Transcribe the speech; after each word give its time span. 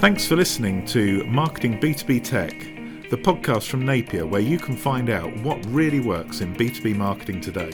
Thanks 0.00 0.26
for 0.26 0.34
listening 0.34 0.86
to 0.86 1.24
Marketing 1.24 1.78
B2B 1.78 2.24
Tech, 2.24 2.58
the 3.10 3.18
podcast 3.18 3.68
from 3.68 3.84
Napier 3.84 4.24
where 4.24 4.40
you 4.40 4.58
can 4.58 4.74
find 4.74 5.10
out 5.10 5.30
what 5.42 5.62
really 5.66 6.00
works 6.00 6.40
in 6.40 6.56
B2B 6.56 6.96
marketing 6.96 7.42
today. 7.42 7.70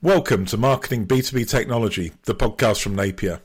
Welcome 0.00 0.46
to 0.46 0.56
Marketing 0.56 1.06
B2B 1.06 1.46
Technology, 1.46 2.12
the 2.22 2.34
podcast 2.34 2.80
from 2.80 2.94
Napier. 2.94 3.42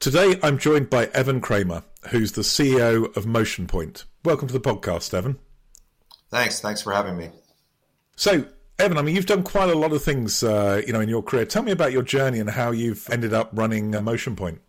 Today 0.00 0.40
I'm 0.42 0.58
joined 0.58 0.90
by 0.90 1.06
Evan 1.14 1.40
Kramer, 1.40 1.84
who's 2.08 2.32
the 2.32 2.42
CEO 2.42 3.16
of 3.16 3.26
MotionPoint. 3.26 4.06
Welcome 4.24 4.48
to 4.48 4.54
the 4.54 4.58
podcast, 4.58 5.14
Evan. 5.14 5.38
Thanks. 6.30 6.60
Thanks 6.60 6.82
for 6.82 6.92
having 6.92 7.16
me. 7.16 7.30
So, 8.16 8.44
Evan, 8.80 8.96
I 8.96 9.02
mean, 9.02 9.16
you've 9.16 9.26
done 9.26 9.42
quite 9.42 9.70
a 9.70 9.74
lot 9.74 9.92
of 9.92 10.04
things, 10.04 10.44
uh, 10.44 10.80
you 10.86 10.92
know, 10.92 11.00
in 11.00 11.08
your 11.08 11.22
career. 11.22 11.44
Tell 11.44 11.64
me 11.64 11.72
about 11.72 11.90
your 11.90 12.02
journey 12.02 12.38
and 12.38 12.48
how 12.48 12.70
you've 12.70 13.10
ended 13.10 13.34
up 13.34 13.50
running 13.52 13.92
a 13.96 14.00
MotionPoint. 14.00 14.60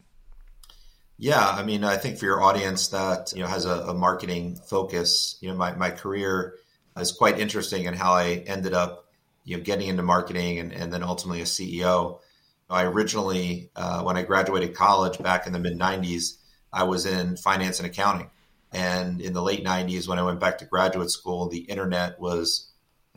Yeah, 1.19 1.47
I 1.47 1.63
mean, 1.63 1.83
I 1.83 1.97
think 1.97 2.17
for 2.17 2.25
your 2.25 2.41
audience 2.41 2.87
that 2.87 3.33
you 3.35 3.43
know 3.43 3.47
has 3.47 3.65
a, 3.65 3.81
a 3.89 3.93
marketing 3.93 4.55
focus, 4.55 5.37
you 5.41 5.49
know, 5.49 5.55
my, 5.55 5.75
my 5.75 5.91
career 5.91 6.55
is 6.97 7.11
quite 7.11 7.39
interesting 7.39 7.85
in 7.85 7.93
how 7.93 8.13
I 8.13 8.43
ended 8.47 8.73
up, 8.73 9.05
you 9.43 9.57
know, 9.57 9.63
getting 9.63 9.89
into 9.89 10.01
marketing 10.01 10.57
and, 10.57 10.71
and 10.71 10.91
then 10.91 11.03
ultimately 11.03 11.41
a 11.41 11.45
CEO. 11.45 12.19
I 12.67 12.85
originally, 12.85 13.69
uh, 13.75 14.01
when 14.03 14.17
I 14.17 14.23
graduated 14.23 14.75
college 14.75 15.19
back 15.19 15.45
in 15.45 15.53
the 15.53 15.59
mid 15.59 15.77
'90s, 15.77 16.37
I 16.73 16.83
was 16.83 17.05
in 17.05 17.37
finance 17.37 17.79
and 17.79 17.87
accounting, 17.87 18.31
and 18.71 19.21
in 19.21 19.33
the 19.33 19.43
late 19.43 19.63
'90s, 19.63 20.07
when 20.07 20.17
I 20.17 20.23
went 20.23 20.39
back 20.39 20.57
to 20.59 20.65
graduate 20.65 21.11
school, 21.11 21.47
the 21.47 21.59
internet 21.59 22.19
was 22.19 22.68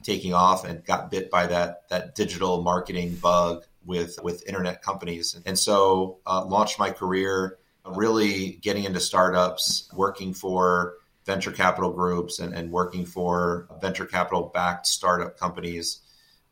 taking 0.03 0.35
off 0.35 0.65
and 0.65 0.85
got 0.85 1.11
bit 1.11 1.31
by 1.31 1.47
that 1.47 1.89
that 1.89 2.15
digital 2.15 2.63
marketing 2.63 3.15
bug 3.17 3.65
with 3.85 4.19
with 4.23 4.47
internet 4.47 4.83
companies, 4.83 5.41
and 5.47 5.59
so 5.59 6.19
uh, 6.27 6.45
launched 6.45 6.79
my 6.79 6.91
career 6.91 7.59
really 7.85 8.59
getting 8.63 8.85
into 8.85 9.01
startups, 9.01 9.89
working 9.95 10.35
for 10.35 10.95
venture 11.27 11.53
capital 11.53 11.93
groups, 11.93 12.39
and, 12.39 12.55
and 12.55 12.71
working 12.71 13.07
for 13.07 13.69
venture 13.81 14.07
capital 14.07 14.51
backed 14.55 14.87
startup 14.87 15.39
companies, 15.39 16.01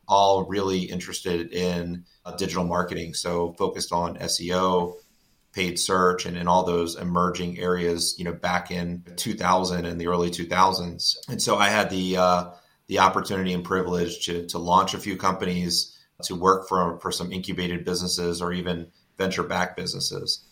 all 0.07 0.45
really 0.45 0.83
interested 0.83 1.53
in 1.53 2.05
uh, 2.25 2.33
digital 2.37 2.65
marketing. 2.65 3.15
So 3.15 3.53
focused 3.55 3.93
on 3.93 4.17
SEO, 4.19 4.97
paid 5.53 5.79
search 5.79 6.27
and 6.27 6.37
in 6.37 6.47
all 6.47 6.65
those 6.65 6.97
emerging 6.97 7.59
areas, 7.59 8.15
you 8.19 8.25
know, 8.25 8.33
back 8.33 8.71
in 8.71 9.05
2000 9.17 9.85
and 9.85 10.01
the 10.01 10.07
early 10.07 10.31
2000s. 10.31 11.17
And 11.29 11.43
so 11.43 11.57
I 11.57 11.69
had 11.69 11.91
the 11.91 12.17
uh, 12.17 12.51
the 12.91 12.99
opportunity 12.99 13.53
and 13.53 13.63
privilege 13.63 14.27
to, 14.27 14.45
to 14.47 14.59
launch 14.59 14.95
a 14.95 14.99
few 14.99 15.17
companies, 15.17 15.97
to 16.25 16.35
work 16.35 16.69
for, 16.69 16.99
for 16.99 17.13
some 17.13 17.33
incubated 17.33 17.85
businesses 17.85 18.43
or 18.43 18.53
even 18.53 18.89
venture 19.17 19.45
backed 19.45 19.77
businesses. 19.77 20.45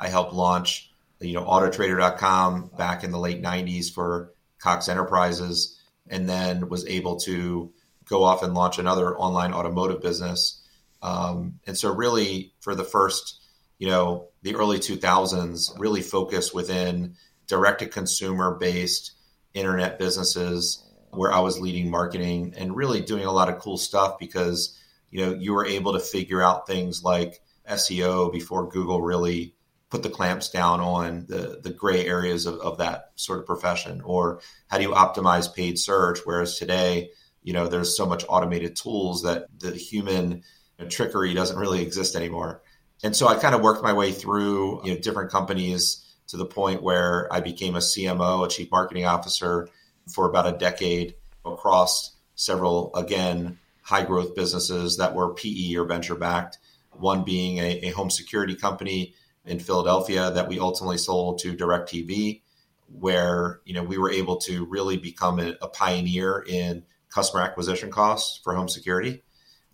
I 0.00 0.08
helped 0.08 0.32
launch, 0.32 0.90
you 1.20 1.34
know, 1.34 1.44
autotrader.com 1.44 2.70
back 2.78 3.04
in 3.04 3.10
the 3.10 3.18
late 3.18 3.42
90s 3.42 3.92
for 3.92 4.32
Cox 4.58 4.88
Enterprises, 4.88 5.78
and 6.08 6.26
then 6.26 6.70
was 6.70 6.86
able 6.86 7.16
to 7.20 7.70
go 8.06 8.24
off 8.24 8.42
and 8.42 8.54
launch 8.54 8.78
another 8.78 9.14
online 9.14 9.52
automotive 9.52 10.00
business. 10.00 10.62
Um, 11.02 11.60
and 11.66 11.76
so, 11.76 11.94
really, 11.94 12.54
for 12.60 12.74
the 12.74 12.84
first, 12.84 13.42
you 13.78 13.88
know, 13.88 14.28
the 14.40 14.54
early 14.54 14.78
2000s, 14.78 15.78
really 15.78 16.00
focused 16.00 16.54
within 16.54 17.16
direct 17.48 17.80
to 17.80 17.86
consumer 17.86 18.56
based 18.58 19.12
internet 19.52 19.98
businesses 19.98 20.88
where 21.12 21.32
I 21.32 21.40
was 21.40 21.60
leading 21.60 21.90
marketing 21.90 22.54
and 22.56 22.74
really 22.74 23.00
doing 23.00 23.24
a 23.24 23.32
lot 23.32 23.48
of 23.48 23.58
cool 23.58 23.76
stuff 23.76 24.18
because 24.18 24.78
you 25.10 25.24
know 25.24 25.34
you 25.34 25.52
were 25.52 25.66
able 25.66 25.92
to 25.92 26.00
figure 26.00 26.42
out 26.42 26.66
things 26.66 27.02
like 27.02 27.40
SEO 27.68 28.32
before 28.32 28.68
Google 28.68 29.02
really 29.02 29.54
put 29.90 30.02
the 30.02 30.08
clamps 30.08 30.48
down 30.48 30.80
on 30.80 31.26
the 31.28 31.60
the 31.62 31.70
gray 31.70 32.06
areas 32.06 32.46
of, 32.46 32.58
of 32.60 32.78
that 32.78 33.10
sort 33.16 33.38
of 33.38 33.46
profession. 33.46 34.00
Or 34.00 34.40
how 34.68 34.78
do 34.78 34.84
you 34.84 34.90
optimize 34.90 35.54
paid 35.54 35.78
search? 35.78 36.20
Whereas 36.24 36.58
today 36.58 37.10
you 37.42 37.52
know 37.52 37.68
there's 37.68 37.96
so 37.96 38.06
much 38.06 38.24
automated 38.28 38.74
tools 38.74 39.22
that 39.22 39.46
the 39.58 39.72
human 39.72 40.42
trickery 40.88 41.34
doesn't 41.34 41.58
really 41.58 41.82
exist 41.82 42.16
anymore. 42.16 42.62
And 43.04 43.14
so 43.14 43.28
I 43.28 43.34
kind 43.34 43.54
of 43.54 43.60
worked 43.60 43.82
my 43.82 43.92
way 43.92 44.12
through 44.12 44.84
you 44.86 44.94
know 44.94 45.00
different 45.00 45.30
companies 45.30 46.06
to 46.28 46.38
the 46.38 46.46
point 46.46 46.82
where 46.82 47.30
I 47.30 47.40
became 47.40 47.74
a 47.74 47.80
CMO 47.80 48.46
a 48.46 48.48
chief 48.48 48.70
marketing 48.70 49.04
officer 49.04 49.68
for 50.10 50.28
about 50.28 50.46
a 50.46 50.58
decade 50.58 51.14
across 51.44 52.16
several, 52.34 52.94
again, 52.94 53.58
high 53.82 54.04
growth 54.04 54.34
businesses 54.34 54.96
that 54.96 55.14
were 55.14 55.34
PE 55.34 55.74
or 55.76 55.84
venture 55.84 56.14
backed. 56.14 56.58
One 56.92 57.24
being 57.24 57.58
a, 57.58 57.80
a, 57.80 57.90
home 57.90 58.10
security 58.10 58.54
company 58.54 59.14
in 59.44 59.58
Philadelphia 59.58 60.30
that 60.30 60.48
we 60.48 60.60
ultimately 60.60 60.98
sold 60.98 61.38
to 61.40 61.56
DirecTV, 61.56 62.42
where 62.86 63.60
you 63.64 63.72
know 63.74 63.82
we 63.82 63.96
were 63.96 64.10
able 64.10 64.36
to 64.36 64.66
really 64.66 64.98
become 64.98 65.40
a, 65.40 65.54
a 65.62 65.68
pioneer 65.68 66.44
in 66.46 66.84
customer 67.08 67.42
acquisition 67.42 67.90
costs 67.90 68.40
for 68.44 68.54
home 68.54 68.68
security. 68.68 69.22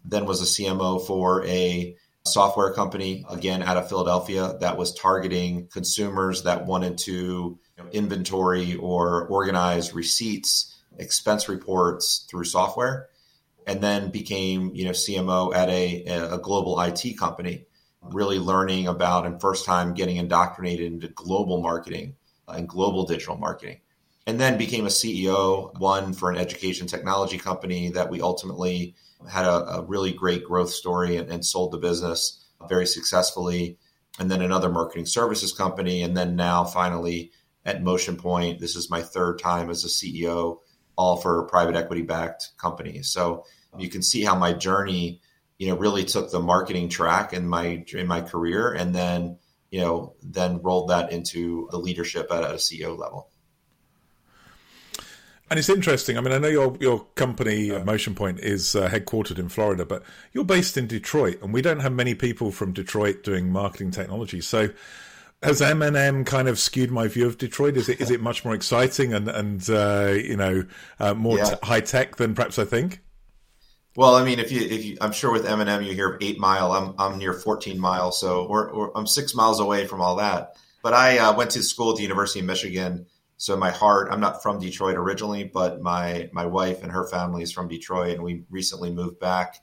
Then 0.05 0.27
was 0.27 0.41
a 0.41 0.45
CMO 0.45 1.05
for 1.05 1.45
a 1.45 1.97
software 2.25 2.73
company 2.73 3.25
again 3.29 3.63
out 3.63 3.77
of 3.77 3.89
Philadelphia 3.89 4.57
that 4.61 4.77
was 4.77 4.95
targeting 4.95 5.67
consumers 5.69 6.45
that 6.45 6.67
wanted 6.67 6.99
to 6.99 7.59
inventory 7.93 8.75
or 8.77 9.27
organize 9.29 9.95
receipts, 9.95 10.77
expense 10.99 11.49
reports 11.49 12.27
through 12.29 12.45
software, 12.45 13.09
and 13.67 13.83
then 13.83 14.11
became 14.11 14.75
you 14.75 14.85
know 14.85 14.93
CMO 14.93 15.55
at 15.55 15.69
a, 15.69 16.05
a 16.07 16.39
global 16.39 16.81
IT 16.81 17.19
company, 17.19 17.67
really 18.03 18.39
learning 18.39 18.89
about 18.89 19.27
and 19.27 19.41
first 19.41 19.65
time 19.65 19.95
getting 19.95 20.17
indoctrinated 20.17 20.93
into 20.93 21.09
global 21.09 21.61
marketing 21.61 22.17
and 22.49 22.69
global 22.69 23.05
digital 23.05 23.37
marketing. 23.37 23.81
And 24.27 24.39
then 24.39 24.59
became 24.59 24.85
a 24.85 24.91
CEO, 24.91 25.79
one 25.79 26.13
for 26.13 26.31
an 26.31 26.37
education 26.37 26.87
technology 26.87 27.39
company 27.39 27.91
that 27.91 28.11
we 28.11 28.21
ultimately 28.21 28.95
had 29.31 29.47
a, 29.47 29.79
a 29.79 29.83
really 29.83 30.13
great 30.13 30.45
growth 30.45 30.71
story 30.71 31.17
and, 31.17 31.31
and 31.31 31.45
sold 31.45 31.73
the 31.73 31.79
business 31.79 32.45
very 32.69 32.87
successfully. 32.87 33.79
And 34.19 34.31
then 34.31 34.43
another 34.43 34.69
marketing 34.69 35.07
services 35.07 35.53
company. 35.53 36.03
And 36.03 36.17
then 36.17 36.37
now 36.37 36.65
finally 36.65 37.33
at 37.65 37.83
MotionPoint. 37.83 38.59
This 38.59 38.77
is 38.77 38.91
my 38.91 39.03
third 39.03 39.39
time 39.39 39.71
as 39.71 39.85
a 39.85 39.89
CEO, 39.89 40.59
all 40.97 41.17
for 41.17 41.45
private 41.45 41.77
equity 41.77 42.03
backed 42.03 42.51
companies. 42.59 43.09
So 43.09 43.45
you 43.79 43.89
can 43.89 44.03
see 44.03 44.25
how 44.25 44.37
my 44.37 44.53
journey, 44.53 45.21
you 45.59 45.69
know, 45.69 45.77
really 45.77 46.05
took 46.05 46.31
the 46.31 46.41
marketing 46.41 46.89
track 46.89 47.33
in 47.33 47.47
my 47.47 47.85
in 47.93 48.07
my 48.07 48.21
career, 48.21 48.73
and 48.73 48.95
then 48.95 49.39
you 49.71 49.81
know 49.81 50.15
then 50.23 50.63
rolled 50.63 50.91
that 50.91 51.13
into 51.13 51.69
the 51.71 51.79
leadership 51.79 52.29
at 52.31 52.43
a 52.43 52.55
CEO 52.55 52.97
level. 52.99 53.31
And 55.51 55.59
it's 55.59 55.71
interesting. 55.71 56.19
I 56.19 56.21
mean, 56.21 56.33
I 56.33 56.39
know 56.39 56.49
your 56.49 56.77
your 56.79 57.05
company 57.15 57.71
uh, 57.71 57.83
MotionPoint 57.83 58.41
is 58.41 58.77
uh, 58.77 58.89
headquartered 58.89 59.39
in 59.39 59.49
Florida, 59.49 59.87
but 59.87 60.03
you're 60.33 60.45
based 60.45 60.77
in 60.77 60.87
Detroit, 60.87 61.41
and 61.43 61.55
we 61.55 61.63
don't 61.63 61.81
have 61.81 61.93
many 61.93 62.15
people 62.15 62.51
from 62.51 62.73
Detroit 62.73 63.25
doing 63.25 63.51
marketing 63.51 63.91
technology. 63.91 64.43
So, 64.43 64.69
has 65.43 65.61
Eminem 65.61 66.27
kind 66.27 66.49
of 66.49 66.59
skewed 66.59 66.91
my 66.91 67.07
view 67.07 67.27
of 67.27 67.39
Detroit? 67.39 67.77
Is 67.77 67.89
it 67.89 68.01
is 68.01 68.11
it 68.11 68.21
much 68.21 68.45
more 68.45 68.55
exciting 68.55 69.15
and 69.15 69.29
and 69.29 69.69
uh, 69.71 70.15
you 70.15 70.37
know 70.37 70.65
uh, 70.99 71.15
more 71.15 71.39
yeah. 71.39 71.45
t- 71.45 71.57
high 71.63 71.81
tech 71.81 72.17
than 72.17 72.35
perhaps 72.35 72.59
I 72.59 72.65
think? 72.65 73.01
Well, 73.97 74.15
I 74.15 74.25
mean, 74.25 74.39
if 74.39 74.53
you 74.53 74.61
if 74.61 74.85
you, 74.85 74.99
I'm 75.01 75.13
sure 75.13 75.33
with 75.33 75.47
Eminem 75.47 75.85
you 75.85 75.93
hear 75.93 76.19
eight 76.21 76.39
mile. 76.39 76.73
I'm 76.73 76.95
I'm 76.99 77.19
near 77.19 77.33
14 77.33 77.79
miles, 77.81 78.21
so 78.21 78.49
we're, 78.49 78.75
we're, 78.75 78.91
I'm 78.95 79.07
six 79.07 79.35
miles 79.35 79.61
away 79.61 79.87
from 79.87 80.01
all 80.01 80.17
that. 80.17 80.57
But 80.83 80.95
I 80.95 81.19
uh, 81.19 81.37
went 81.37 81.51
to 81.53 81.63
school 81.63 81.91
at 81.91 81.97
the 81.97 82.03
University 82.03 82.41
of 82.41 82.47
Michigan, 82.47 83.07
so 83.37 83.57
my 83.57 83.71
heart. 83.71 84.09
I'm 84.11 84.21
not 84.21 84.43
from 84.43 84.61
Detroit 84.61 84.97
originally, 84.97 85.45
but 85.45 85.81
my 85.81 86.31
my 86.33 86.47
wife 86.47 86.83
and 86.83 86.93
her 86.93 87.09
family 87.09 87.43
is 87.43 87.53
from 87.53 87.69
Detroit, 87.69 88.15
and 88.15 88.23
we 88.23 88.45
recently 88.51 88.91
moved 88.91 89.21
back 89.21 89.61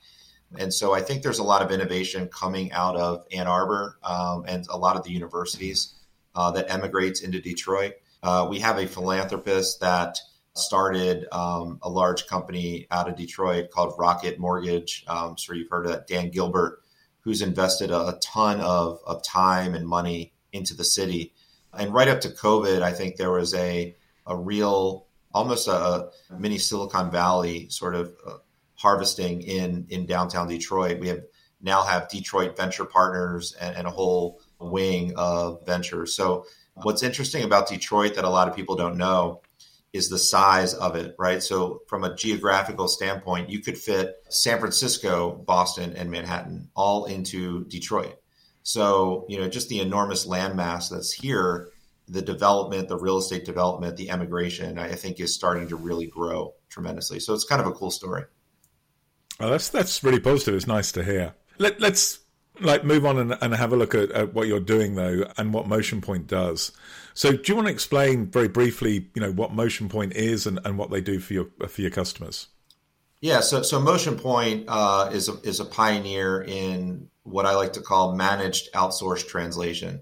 and 0.60 0.74
so 0.74 0.94
I 0.94 1.02
think 1.02 1.24
there's 1.24 1.40
a 1.40 1.44
lot 1.44 1.62
of 1.62 1.72
innovation 1.72 2.28
coming 2.28 2.72
out 2.72 2.96
of 2.96 3.25
Ann 3.31 3.48
Arbor 3.48 3.98
um, 4.04 4.46
and 4.48 4.66
a 4.69 4.78
lot 4.78 4.96
of 4.96 5.04
the 5.04 5.12
universities 5.12 5.94
uh, 6.36 6.52
that 6.52 6.69
emigrates 6.69 7.22
into 7.22 7.42
Detroit. 7.42 7.94
Uh, 8.22 8.48
we 8.50 8.60
have 8.60 8.78
a 8.78 8.88
philanthropist 8.88 9.80
that 9.81 10.18
started 10.56 11.28
um, 11.31 11.80
a 11.81 11.90
large 11.90 12.28
company 12.28 12.88
out 12.90 13.10
of 13.10 13.16
Detroit 13.16 13.72
called 13.72 13.94
Rocket 13.98 14.40
Mortgage. 14.40 15.04
Um, 15.07 15.36
sure 15.36 15.56
you've 15.56 15.69
heard 15.69 15.86
of 15.86 15.92
that, 15.92 16.07
Dan 16.07 16.30
Gilbert, 16.30 16.81
who's 17.22 17.42
invested 17.42 17.92
a, 17.92 18.07
a 18.07 18.19
ton 18.24 18.62
of, 18.62 19.00
of 19.06 19.24
time 19.24 19.75
and 19.75 19.88
money 19.88 20.34
into 20.54 20.75
the 20.75 20.86
city. 20.86 21.34
And 21.74 21.94
right 21.94 22.07
up 22.07 22.22
to 22.22 22.30
COVID, 22.30 22.81
I 22.81 22.94
think 22.94 23.18
there 23.18 23.31
was 23.31 23.54
a, 23.54 23.96
a 24.25 24.36
real, 24.36 25.07
almost 25.34 25.68
a, 25.68 25.74
a 25.74 26.12
mini 26.38 26.57
Silicon 26.57 27.12
Valley 27.12 27.68
sort 27.69 27.96
of 27.96 28.16
uh, 28.25 28.38
harvesting 28.75 29.42
in 29.42 29.88
in 29.89 30.06
downtown 30.06 30.48
Detroit. 30.48 31.00
We 31.00 31.07
have 31.10 31.22
now 31.62 31.83
have 31.83 32.10
Detroit 32.10 32.56
Venture 32.56 32.86
Partners 32.86 33.56
and, 33.60 33.75
and 33.75 33.88
a 33.88 33.92
whole 33.92 34.42
wing 34.60 35.13
of 35.16 35.66
ventures. 35.66 36.16
So 36.16 36.45
what's 36.75 37.04
interesting 37.04 37.44
about 37.44 37.68
Detroit 37.68 38.16
that 38.16 38.25
a 38.25 38.30
lot 38.30 38.48
of 38.48 38.56
people 38.56 38.75
don't 38.75 38.98
know 38.98 39.42
is 39.94 40.10
the 40.10 40.19
size 40.19 40.74
of 40.74 40.95
it, 40.95 41.16
right? 41.18 41.42
So 41.42 41.81
from 41.88 42.04
a 42.04 42.13
geographical 42.13 42.89
standpoint, 42.89 43.50
you 43.50 43.62
could 43.62 43.77
fit 43.77 44.16
San 44.30 44.60
Francisco, 44.60 45.31
Boston, 45.31 45.94
and 45.95 46.12
Manhattan 46.12 46.69
all 46.75 47.06
into 47.06 47.63
Detroit. 47.66 48.18
So, 48.63 49.25
you 49.30 49.39
know, 49.39 49.48
just 49.48 49.69
the 49.69 49.80
enormous 49.80 50.28
landmass 50.28 50.89
that's 50.89 51.13
here, 51.13 51.69
the 52.10 52.21
development, 52.21 52.89
the 52.89 52.98
real 52.98 53.18
estate 53.18 53.45
development, 53.45 53.95
the 53.95 54.10
emigration, 54.10 54.78
I 54.78 54.95
think 54.95 55.19
is 55.19 55.33
starting 55.33 55.69
to 55.69 55.78
really 55.78 56.07
grow 56.07 56.56
tremendously. 56.69 57.21
So 57.21 57.33
it's 57.33 57.45
kind 57.45 57.62
of 57.62 57.68
a 57.68 57.71
cool 57.71 57.92
story. 57.92 58.25
Oh, 59.39 59.49
that's 59.49 59.69
that's 59.69 60.03
really 60.03 60.19
positive. 60.19 60.55
It's 60.55 60.67
nice 60.67 60.91
to 60.93 61.03
hear. 61.03 61.33
Let, 61.57 61.79
let's 61.79 62.19
like 62.59 62.83
move 62.83 63.05
on 63.05 63.17
and, 63.17 63.37
and 63.41 63.53
have 63.55 63.73
a 63.73 63.75
look 63.75 63.93
at, 63.95 64.11
at, 64.11 64.33
what 64.33 64.47
you're 64.47 64.59
doing 64.59 64.95
though 64.95 65.25
and 65.37 65.53
what 65.53 65.67
MotionPoint 65.67 66.27
does 66.27 66.71
so 67.13 67.31
do 67.31 67.41
you 67.47 67.55
want 67.55 67.67
to 67.67 67.73
explain 67.73 68.27
very 68.27 68.47
briefly 68.47 69.09
you 69.13 69.21
know 69.21 69.31
what 69.31 69.51
MotionPoint 69.51 70.13
is 70.13 70.47
and, 70.47 70.59
and 70.63 70.77
what 70.77 70.89
they 70.89 71.01
do 71.01 71.19
for 71.19 71.33
your 71.33 71.47
for 71.67 71.81
your 71.81 71.91
customers 71.91 72.47
yeah 73.21 73.41
so 73.41 73.61
so 73.61 73.81
MotionPoint 73.81 74.65
uh, 74.67 75.09
is 75.11 75.29
a, 75.29 75.33
is 75.41 75.59
a 75.59 75.65
pioneer 75.65 76.41
in 76.41 77.09
what 77.23 77.45
i 77.45 77.55
like 77.55 77.73
to 77.73 77.81
call 77.81 78.15
managed 78.15 78.71
outsourced 78.73 79.27
translation 79.27 80.01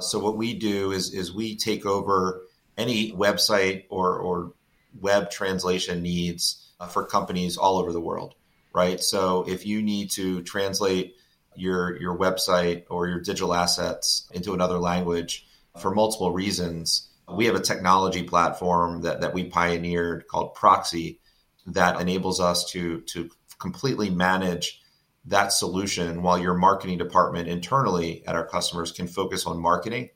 so 0.00 0.18
what 0.18 0.36
we 0.36 0.54
do 0.54 0.90
is 0.92 1.14
is 1.14 1.32
we 1.32 1.56
take 1.56 1.86
over 1.86 2.42
any 2.76 3.12
website 3.12 3.84
or 3.88 4.18
or 4.18 4.52
web 5.00 5.30
translation 5.30 6.02
needs 6.02 6.72
uh, 6.80 6.86
for 6.86 7.06
companies 7.06 7.56
all 7.56 7.78
over 7.78 7.92
the 7.92 8.00
world 8.00 8.34
right 8.74 9.00
so 9.00 9.44
if 9.48 9.64
you 9.64 9.80
need 9.82 10.10
to 10.10 10.42
translate 10.42 11.16
your 11.56 12.00
your 12.00 12.16
website 12.16 12.84
or 12.90 13.08
your 13.08 13.20
digital 13.20 13.54
assets 13.54 14.28
into 14.32 14.54
another 14.54 14.78
language 14.78 15.46
for 15.78 15.94
multiple 15.94 16.32
reasons. 16.32 17.08
We 17.32 17.46
have 17.46 17.54
a 17.54 17.60
technology 17.60 18.22
platform 18.22 19.02
that, 19.02 19.22
that 19.22 19.34
we 19.34 19.44
pioneered 19.44 20.26
called 20.28 20.54
Proxy 20.54 21.20
that 21.66 22.00
enables 22.00 22.40
us 22.40 22.70
to 22.72 23.00
to 23.02 23.30
completely 23.58 24.10
manage 24.10 24.80
that 25.26 25.52
solution 25.52 26.22
while 26.22 26.38
your 26.38 26.54
marketing 26.54 26.98
department 26.98 27.48
internally 27.48 28.22
at 28.26 28.34
our 28.34 28.46
customers 28.46 28.92
can 28.92 29.08
focus 29.08 29.46
on 29.46 29.58
marketing. 29.58 30.10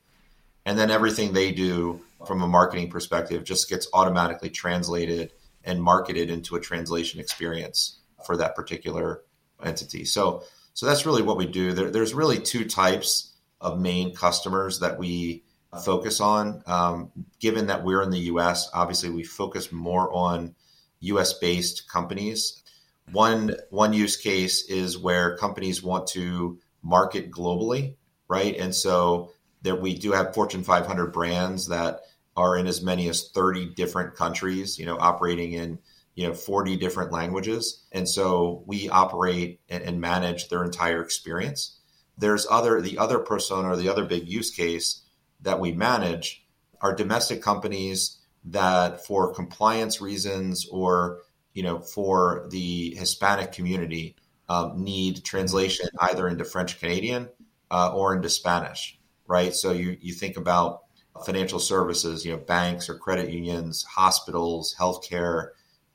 And 0.65 0.77
then 0.77 0.91
everything 0.91 1.33
they 1.33 1.51
do 1.51 2.01
from 2.27 2.43
a 2.43 2.47
marketing 2.47 2.91
perspective 2.91 3.43
just 3.43 3.69
gets 3.69 3.87
automatically 3.91 4.51
translated 4.51 5.31
and 5.63 5.81
marketed 5.81 6.29
into 6.29 6.55
a 6.55 6.59
translation 6.59 7.19
experience 7.19 7.98
for 8.25 8.37
that 8.37 8.55
particular 8.55 9.23
entity. 9.63 10.05
So 10.05 10.43
so 10.73 10.85
that's 10.85 11.05
really 11.05 11.23
what 11.23 11.37
we 11.37 11.45
do. 11.45 11.73
There, 11.73 11.91
there's 11.91 12.13
really 12.13 12.39
two 12.39 12.65
types 12.65 13.33
of 13.59 13.79
main 13.79 14.15
customers 14.15 14.79
that 14.79 14.97
we 14.97 15.43
focus 15.83 16.21
on. 16.21 16.63
Um, 16.65 17.11
given 17.39 17.67
that 17.67 17.83
we're 17.83 18.01
in 18.01 18.11
the 18.11 18.29
US, 18.31 18.69
obviously 18.73 19.09
we 19.09 19.23
focus 19.23 19.71
more 19.71 20.11
on 20.13 20.55
US 21.01 21.33
based 21.33 21.89
companies. 21.89 22.63
One, 23.11 23.55
one 23.69 23.93
use 23.93 24.15
case 24.15 24.63
is 24.69 24.97
where 24.97 25.37
companies 25.37 25.83
want 25.83 26.07
to 26.07 26.59
market 26.81 27.31
globally, 27.31 27.95
right? 28.27 28.55
And 28.55 28.73
so 28.73 29.31
there 29.61 29.75
we 29.75 29.95
do 29.95 30.11
have 30.11 30.33
Fortune 30.33 30.63
500 30.63 31.07
brands 31.11 31.67
that 31.67 32.01
are 32.37 32.55
in 32.55 32.67
as 32.67 32.81
many 32.81 33.09
as 33.09 33.29
30 33.31 33.73
different 33.73 34.15
countries, 34.15 34.79
you 34.79 34.85
know, 34.85 34.97
operating 34.97 35.53
in 35.53 35.79
you 36.19 36.27
know 36.27 36.33
40 36.33 36.75
different 36.75 37.13
languages. 37.13 37.85
And 37.93 38.07
so 38.07 38.63
we 38.65 38.89
operate 38.89 39.61
and, 39.69 40.01
manage 40.01 40.49
their 40.49 40.65
entire 40.65 41.01
experience. 41.01 41.79
There's 42.17 42.45
other 42.51 42.81
the 42.81 42.97
other 42.97 43.19
persona 43.19 43.69
or 43.69 43.77
the 43.77 43.87
other 43.87 44.03
big 44.03 44.27
use 44.27 44.51
case 44.51 45.01
that 45.39 45.61
we 45.61 45.71
manage 45.71 46.45
are 46.81 46.93
domestic 46.93 47.41
companies 47.41 48.17
that 48.43 49.05
for 49.05 49.33
compliance 49.33 50.01
reasons 50.01 50.67
or 50.69 51.19
you 51.53 51.63
know 51.63 51.79
for 51.79 52.47
the 52.51 52.95
hispanic 52.95 53.53
community 53.53 54.17
um, 54.49 54.83
need 54.83 55.23
translation 55.23 55.87
either 55.99 56.27
into 56.27 56.43
french 56.43 56.79
canadian 56.79 57.29
uh, 57.71 57.93
or 57.93 58.15
into 58.15 58.29
spanish 58.29 58.99
right? 59.29 59.53
So 59.53 59.71
you, 59.71 59.95
you 60.01 60.13
think 60.13 60.35
about 60.35 60.81
financial 61.25 61.59
services 61.59 62.25
you 62.25 62.31
know 62.31 62.37
banks 62.37 62.87
or 62.89 62.95
credit 62.95 63.29
unions 63.29 63.83
hospitals 63.83 64.73
healthcare 64.79 65.49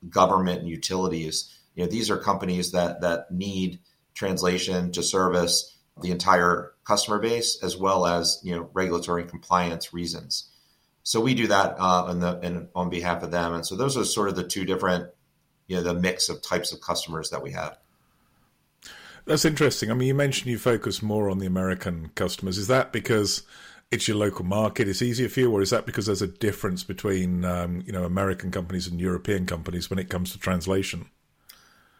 government 0.09 0.61
and 0.61 0.69
utilities. 0.69 1.53
You 1.75 1.85
know, 1.85 1.91
these 1.91 2.11
are 2.11 2.17
companies 2.17 2.73
that 2.73 3.01
that 3.01 3.31
need 3.31 3.81
translation 4.15 4.93
to 4.93 5.03
service 5.03 5.77
the 6.01 6.11
entire 6.11 6.73
customer 6.85 7.19
base 7.19 7.63
as 7.63 7.77
well 7.77 8.07
as 8.07 8.41
you 8.43 8.55
know 8.55 8.69
regulatory 8.73 9.25
compliance 9.25 9.93
reasons. 9.93 10.51
So 11.03 11.21
we 11.21 11.35
do 11.35 11.49
that 11.49 11.77
uh, 11.79 12.09
in 12.11 12.21
the 12.21 12.41
in, 12.41 12.69
on 12.75 12.91
behalf 12.91 13.23
of 13.23 13.31
them, 13.31 13.55
and 13.55 13.67
so 13.67 13.77
those 13.77 13.97
are 13.97 14.05
sort 14.05 14.29
of 14.29 14.37
the 14.37 14.45
two 14.45 14.65
different, 14.65 15.11
you 15.67 15.77
know, 15.77 15.83
the 15.83 15.95
mix 15.95 16.29
of 16.29 16.43
types 16.43 16.73
of 16.73 16.81
customers 16.81 17.31
that 17.31 17.43
we 17.43 17.53
have. 17.53 17.77
That's 19.27 19.45
interesting. 19.45 19.91
I 19.91 19.95
mean, 19.95 20.09
you 20.09 20.15
mentioned 20.15 20.51
you 20.51 20.59
focus 20.59 21.03
more 21.03 21.31
on 21.31 21.39
the 21.39 21.47
American 21.47 22.11
customers. 22.15 22.59
Is 22.59 22.69
that 22.69 22.93
because 22.93 23.43
it's 23.95 24.09
your 24.09 24.17
local 24.17 24.45
market, 24.45 24.89
it's 24.89 25.01
easier 25.01 25.29
for 25.29 25.41
you, 25.41 25.53
or 25.53 25.63
is 25.63 25.71
that 25.71 25.87
because 25.87 26.07
there's 26.07 26.21
a 26.21 26.27
difference 26.27 26.83
between 26.83 27.45
um, 27.45 27.83
you 27.87 27.93
know 27.93 28.05
American 28.05 28.51
companies 28.51 28.87
and 28.89 29.01
European 29.01 29.47
companies 29.47 29.89
when 29.89 29.99
it 29.99 30.11
comes 30.11 30.33
to 30.33 30.39
translation? 30.39 31.09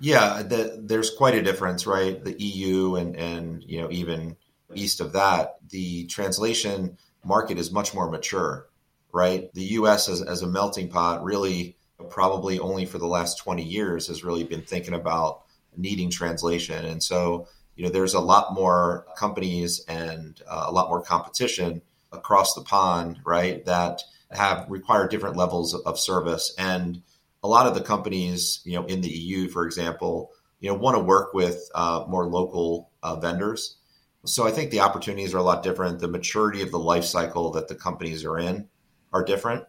Yeah, 0.01 0.43
the, 0.43 0.81
there's 0.83 1.11
quite 1.11 1.35
a 1.35 1.43
difference, 1.43 1.87
right? 1.87 2.23
The 2.23 2.35
EU 2.43 2.97
and 2.97 3.17
and 3.17 3.63
you 3.63 3.81
know 3.81 3.91
even 3.91 4.37
east 4.75 5.01
of 5.01 5.13
that, 5.13 5.57
the 5.71 6.07
translation 6.07 6.99
market 7.25 7.59
is 7.59 7.71
much 7.71 7.95
more 7.95 8.11
mature, 8.11 8.69
right? 9.13 9.53
The 9.55 9.65
U.S. 9.79 10.09
as, 10.09 10.21
as 10.21 10.43
a 10.43 10.49
melting 10.49 10.89
pot 10.89 11.23
really 11.23 11.77
probably 12.11 12.59
only 12.59 12.85
for 12.85 12.99
the 12.99 13.07
last 13.07 13.39
20 13.39 13.63
years 13.63 14.09
has 14.09 14.25
really 14.25 14.43
been 14.43 14.63
thinking 14.63 14.95
about 14.95 15.43
needing 15.77 16.11
translation, 16.11 16.85
and 16.85 17.03
so 17.03 17.47
you 17.77 17.85
know, 17.85 17.91
there's 17.91 18.15
a 18.15 18.21
lot 18.21 18.55
more 18.55 19.07
companies 19.17 19.85
and 19.89 20.41
uh, 20.49 20.65
a 20.67 20.73
lot 20.73 20.89
more 20.89 21.03
competition 21.03 21.83
across 22.13 22.55
the 22.55 22.63
pond, 22.63 23.21
right? 23.25 23.65
That 23.65 24.03
have 24.31 24.67
require 24.69 25.09
different 25.09 25.37
levels 25.37 25.75
of 25.75 25.99
service, 25.99 26.55
and 26.59 27.03
a 27.43 27.49
lot 27.49 27.67
of 27.67 27.75
the 27.75 27.83
companies, 27.83 28.61
you 28.65 28.75
know, 28.75 28.87
in 28.87 29.01
the 29.01 29.11
EU, 29.11 29.49
for 29.49 29.67
example, 29.67 30.31
you 30.61 30.71
know, 30.71 30.77
want 30.77 30.97
to 30.97 31.03
work 31.03 31.35
with 31.35 31.69
uh, 31.75 32.05
more 32.09 32.27
local 32.27 32.91
uh, 33.03 33.17
vendors. 33.17 33.77
So 34.25 34.47
I 34.47 34.51
think 34.51 34.71
the 34.71 34.81
opportunities 34.81 35.35
are 35.35 35.39
a 35.39 35.43
lot 35.43 35.63
different. 35.63 35.99
The 35.99 36.09
maturity 36.09 36.63
of 36.63 36.71
the 36.71 36.79
life 36.79 37.05
cycle 37.05 37.51
that 37.53 37.69
the 37.69 37.75
companies 37.75 38.25
are 38.25 38.39
in 38.39 38.69
are 39.13 39.23
different. 39.23 39.65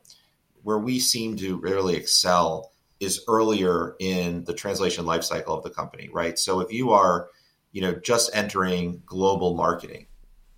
Where 0.63 0.79
we 0.79 0.99
seem 0.99 1.35
to 1.37 1.57
really 1.57 1.95
excel 1.95 2.71
is 2.99 3.23
earlier 3.27 3.95
in 3.99 4.45
the 4.45 4.53
translation 4.53 5.05
life 5.05 5.23
cycle 5.23 5.55
of 5.55 5.63
the 5.63 5.69
company, 5.69 6.09
right? 6.11 6.39
So 6.39 6.61
if 6.61 6.71
you 6.71 6.91
are 6.91 7.27
you 7.75 7.81
know, 7.81 7.93
just 7.93 8.33
entering 8.33 9.03
global 9.05 9.53
marketing, 9.53 10.07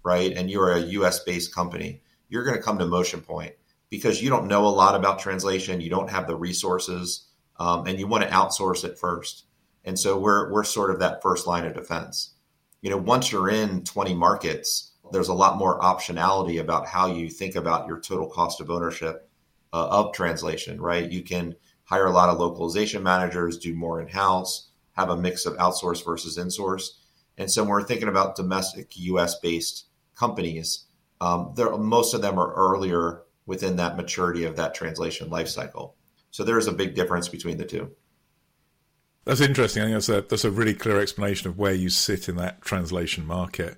right? 0.03 0.33
And 0.33 0.51
you're 0.51 0.71
a 0.71 0.81
US 0.81 1.23
based 1.23 1.51
company, 1.51 2.03
you're 2.29 2.43
going 2.43 2.55
to 2.55 2.61
come 2.61 2.77
to 2.77 2.85
MotionPoint 2.85 3.53
because 3.89 4.21
you 4.21 4.29
don't 4.29 4.47
know 4.47 4.67
a 4.67 4.69
lot 4.69 4.93
about 4.93 5.17
translation, 5.17 5.81
you 5.81 5.89
don't 5.89 6.11
have 6.11 6.27
the 6.27 6.35
resources, 6.35 7.25
um, 7.59 7.87
and 7.87 7.97
you 7.97 8.05
want 8.05 8.23
to 8.23 8.29
outsource 8.29 8.85
it 8.85 8.99
first. 8.99 9.45
And 9.83 9.97
so 9.97 10.19
we're 10.19 10.53
we're 10.53 10.63
sort 10.63 10.91
of 10.91 10.99
that 10.99 11.23
first 11.23 11.47
line 11.47 11.65
of 11.65 11.73
defense. 11.73 12.35
You 12.81 12.91
know, 12.91 12.97
once 12.97 13.31
you're 13.31 13.49
in 13.49 13.83
20 13.83 14.13
markets, 14.13 14.91
there's 15.11 15.29
a 15.29 15.33
lot 15.33 15.57
more 15.57 15.79
optionality 15.79 16.61
about 16.61 16.85
how 16.85 17.07
you 17.07 17.31
think 17.31 17.55
about 17.55 17.87
your 17.87 17.99
total 17.99 18.29
cost 18.29 18.61
of 18.61 18.69
ownership 18.69 19.27
uh, 19.73 19.87
of 19.87 20.13
translation, 20.13 20.79
right? 20.79 21.11
You 21.11 21.23
can 21.23 21.55
hire 21.85 22.05
a 22.05 22.11
lot 22.11 22.29
of 22.29 22.37
localization 22.37 23.01
managers, 23.01 23.57
do 23.57 23.73
more 23.73 23.99
in 23.99 24.07
house, 24.07 24.69
have 24.91 25.09
a 25.09 25.17
mix 25.17 25.47
of 25.47 25.55
outsource 25.57 26.05
versus 26.05 26.37
insource. 26.37 26.89
And 27.37 27.51
so 27.51 27.63
when 27.63 27.71
we're 27.71 27.83
thinking 27.83 28.07
about 28.07 28.35
domestic 28.35 28.97
US 28.97 29.39
based 29.39 29.85
companies, 30.15 30.85
um, 31.21 31.53
most 31.79 32.13
of 32.13 32.21
them 32.21 32.37
are 32.39 32.53
earlier 32.53 33.23
within 33.45 33.77
that 33.77 33.97
maturity 33.97 34.43
of 34.43 34.55
that 34.57 34.73
translation 34.75 35.29
lifecycle. 35.29 35.93
So 36.31 36.43
there 36.43 36.57
is 36.57 36.67
a 36.67 36.71
big 36.71 36.95
difference 36.95 37.29
between 37.29 37.57
the 37.57 37.65
two. 37.65 37.91
That's 39.25 39.41
interesting. 39.41 39.83
I 39.83 39.85
think 39.85 39.95
that's 39.95 40.09
a, 40.09 40.21
that's 40.21 40.45
a 40.45 40.51
really 40.51 40.73
clear 40.73 40.99
explanation 40.99 41.49
of 41.49 41.57
where 41.57 41.73
you 41.73 41.89
sit 41.89 42.29
in 42.29 42.37
that 42.37 42.61
translation 42.61 43.25
market. 43.25 43.77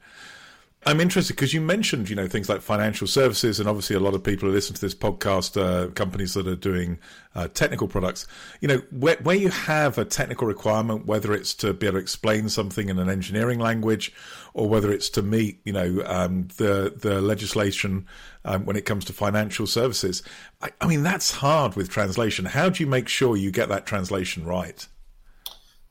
I'm 0.85 1.01
interested 1.01 1.35
because 1.35 1.53
you 1.53 1.59
mentioned, 1.59 2.09
you 2.09 2.15
know, 2.15 2.27
things 2.27 2.47
like 2.47 2.61
financial 2.61 3.05
services, 3.05 3.59
and 3.59 3.67
obviously 3.67 3.97
a 3.97 3.99
lot 3.99 4.13
of 4.13 4.23
people 4.23 4.47
who 4.47 4.55
listen 4.55 4.75
to 4.75 4.81
this 4.81 4.95
podcast, 4.95 5.59
uh, 5.61 5.91
companies 5.91 6.35
that 6.35 6.47
are 6.47 6.55
doing 6.55 6.99
uh, 7.35 7.49
technical 7.49 7.89
products. 7.89 8.25
You 8.61 8.69
know, 8.69 8.81
where, 8.91 9.17
where 9.17 9.35
you 9.35 9.49
have 9.49 9.97
a 9.97 10.05
technical 10.05 10.47
requirement, 10.47 11.05
whether 11.05 11.33
it's 11.33 11.53
to 11.55 11.73
be 11.73 11.85
able 11.85 11.97
to 11.97 12.01
explain 12.01 12.47
something 12.47 12.87
in 12.87 12.97
an 12.97 13.09
engineering 13.09 13.59
language, 13.59 14.13
or 14.53 14.69
whether 14.69 14.89
it's 14.89 15.09
to 15.09 15.21
meet, 15.21 15.59
you 15.65 15.73
know, 15.73 16.01
um, 16.05 16.47
the 16.55 16.93
the 16.95 17.19
legislation 17.19 18.07
um, 18.45 18.65
when 18.65 18.77
it 18.77 18.85
comes 18.85 19.03
to 19.05 19.13
financial 19.13 19.67
services. 19.67 20.23
I, 20.61 20.69
I 20.79 20.87
mean, 20.87 21.03
that's 21.03 21.31
hard 21.31 21.75
with 21.75 21.89
translation. 21.89 22.45
How 22.45 22.69
do 22.69 22.81
you 22.81 22.87
make 22.87 23.09
sure 23.09 23.35
you 23.35 23.51
get 23.51 23.67
that 23.67 23.85
translation 23.85 24.45
right? 24.45 24.87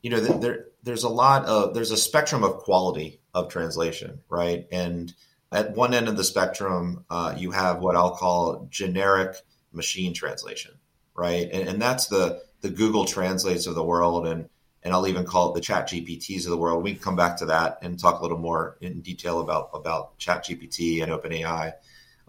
You 0.01 0.09
know, 0.09 0.19
there 0.19 0.65
there's 0.81 1.03
a 1.03 1.09
lot 1.09 1.45
of 1.45 1.75
there's 1.75 1.91
a 1.91 1.97
spectrum 1.97 2.43
of 2.43 2.57
quality 2.57 3.19
of 3.39 3.51
translation, 3.51 4.21
right? 4.29 4.67
And 4.71 5.13
at 5.51 5.75
one 5.75 5.93
end 5.93 6.07
of 6.07 6.17
the 6.17 6.23
spectrum, 6.23 7.05
uh, 7.09 7.35
you 7.37 7.51
have 7.51 7.79
what 7.79 7.95
I'll 7.95 8.15
call 8.15 8.67
generic 8.69 9.35
machine 9.71 10.13
translation, 10.13 10.71
right? 11.15 11.49
And, 11.51 11.67
and, 11.67 11.81
that's 11.81 12.07
the 12.07 12.41
the 12.61 12.69
Google 12.69 13.05
Translates 13.05 13.67
of 13.67 13.75
the 13.75 13.83
world, 13.83 14.27
and 14.27 14.49
and 14.83 14.93
I'll 14.93 15.07
even 15.07 15.25
call 15.25 15.51
it 15.51 15.55
the 15.55 15.73
ChatGPTs 15.73 16.45
of 16.45 16.51
the 16.51 16.57
world. 16.57 16.83
We 16.83 16.93
can 16.93 17.01
come 17.01 17.15
back 17.15 17.37
to 17.37 17.47
that 17.47 17.79
and 17.81 17.99
talk 17.99 18.19
a 18.19 18.21
little 18.21 18.37
more 18.37 18.77
in 18.81 19.01
detail 19.01 19.41
about, 19.41 19.71
about 19.73 20.17
ChatGPT 20.19 21.03
and 21.03 21.11
OpenAI. 21.11 21.73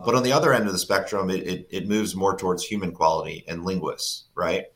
But 0.04 0.14
on 0.14 0.22
the 0.22 0.32
other 0.32 0.52
end 0.52 0.66
of 0.66 0.72
the 0.72 0.78
spectrum, 0.78 1.30
it, 1.30 1.46
it, 1.46 1.68
it 1.70 1.88
moves 1.88 2.16
more 2.16 2.36
towards 2.36 2.64
human 2.64 2.92
quality 2.92 3.44
and 3.46 3.64
linguists, 3.64 4.24
right? 4.34 4.66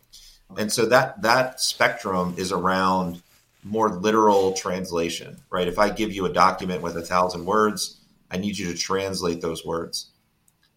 And 0.56 0.70
so 0.70 0.86
that 0.86 1.22
that 1.22 1.60
spectrum 1.60 2.34
is 2.36 2.52
around 2.52 3.22
more 3.64 3.88
literal 3.88 4.52
translation, 4.52 5.42
right? 5.50 5.66
If 5.66 5.78
I 5.78 5.90
give 5.90 6.12
you 6.12 6.26
a 6.26 6.32
document 6.32 6.82
with 6.82 6.96
a 6.96 7.02
thousand 7.02 7.46
words, 7.46 8.00
I 8.30 8.36
need 8.36 8.58
you 8.58 8.70
to 8.70 8.78
translate 8.78 9.40
those 9.40 9.64
words. 9.64 10.10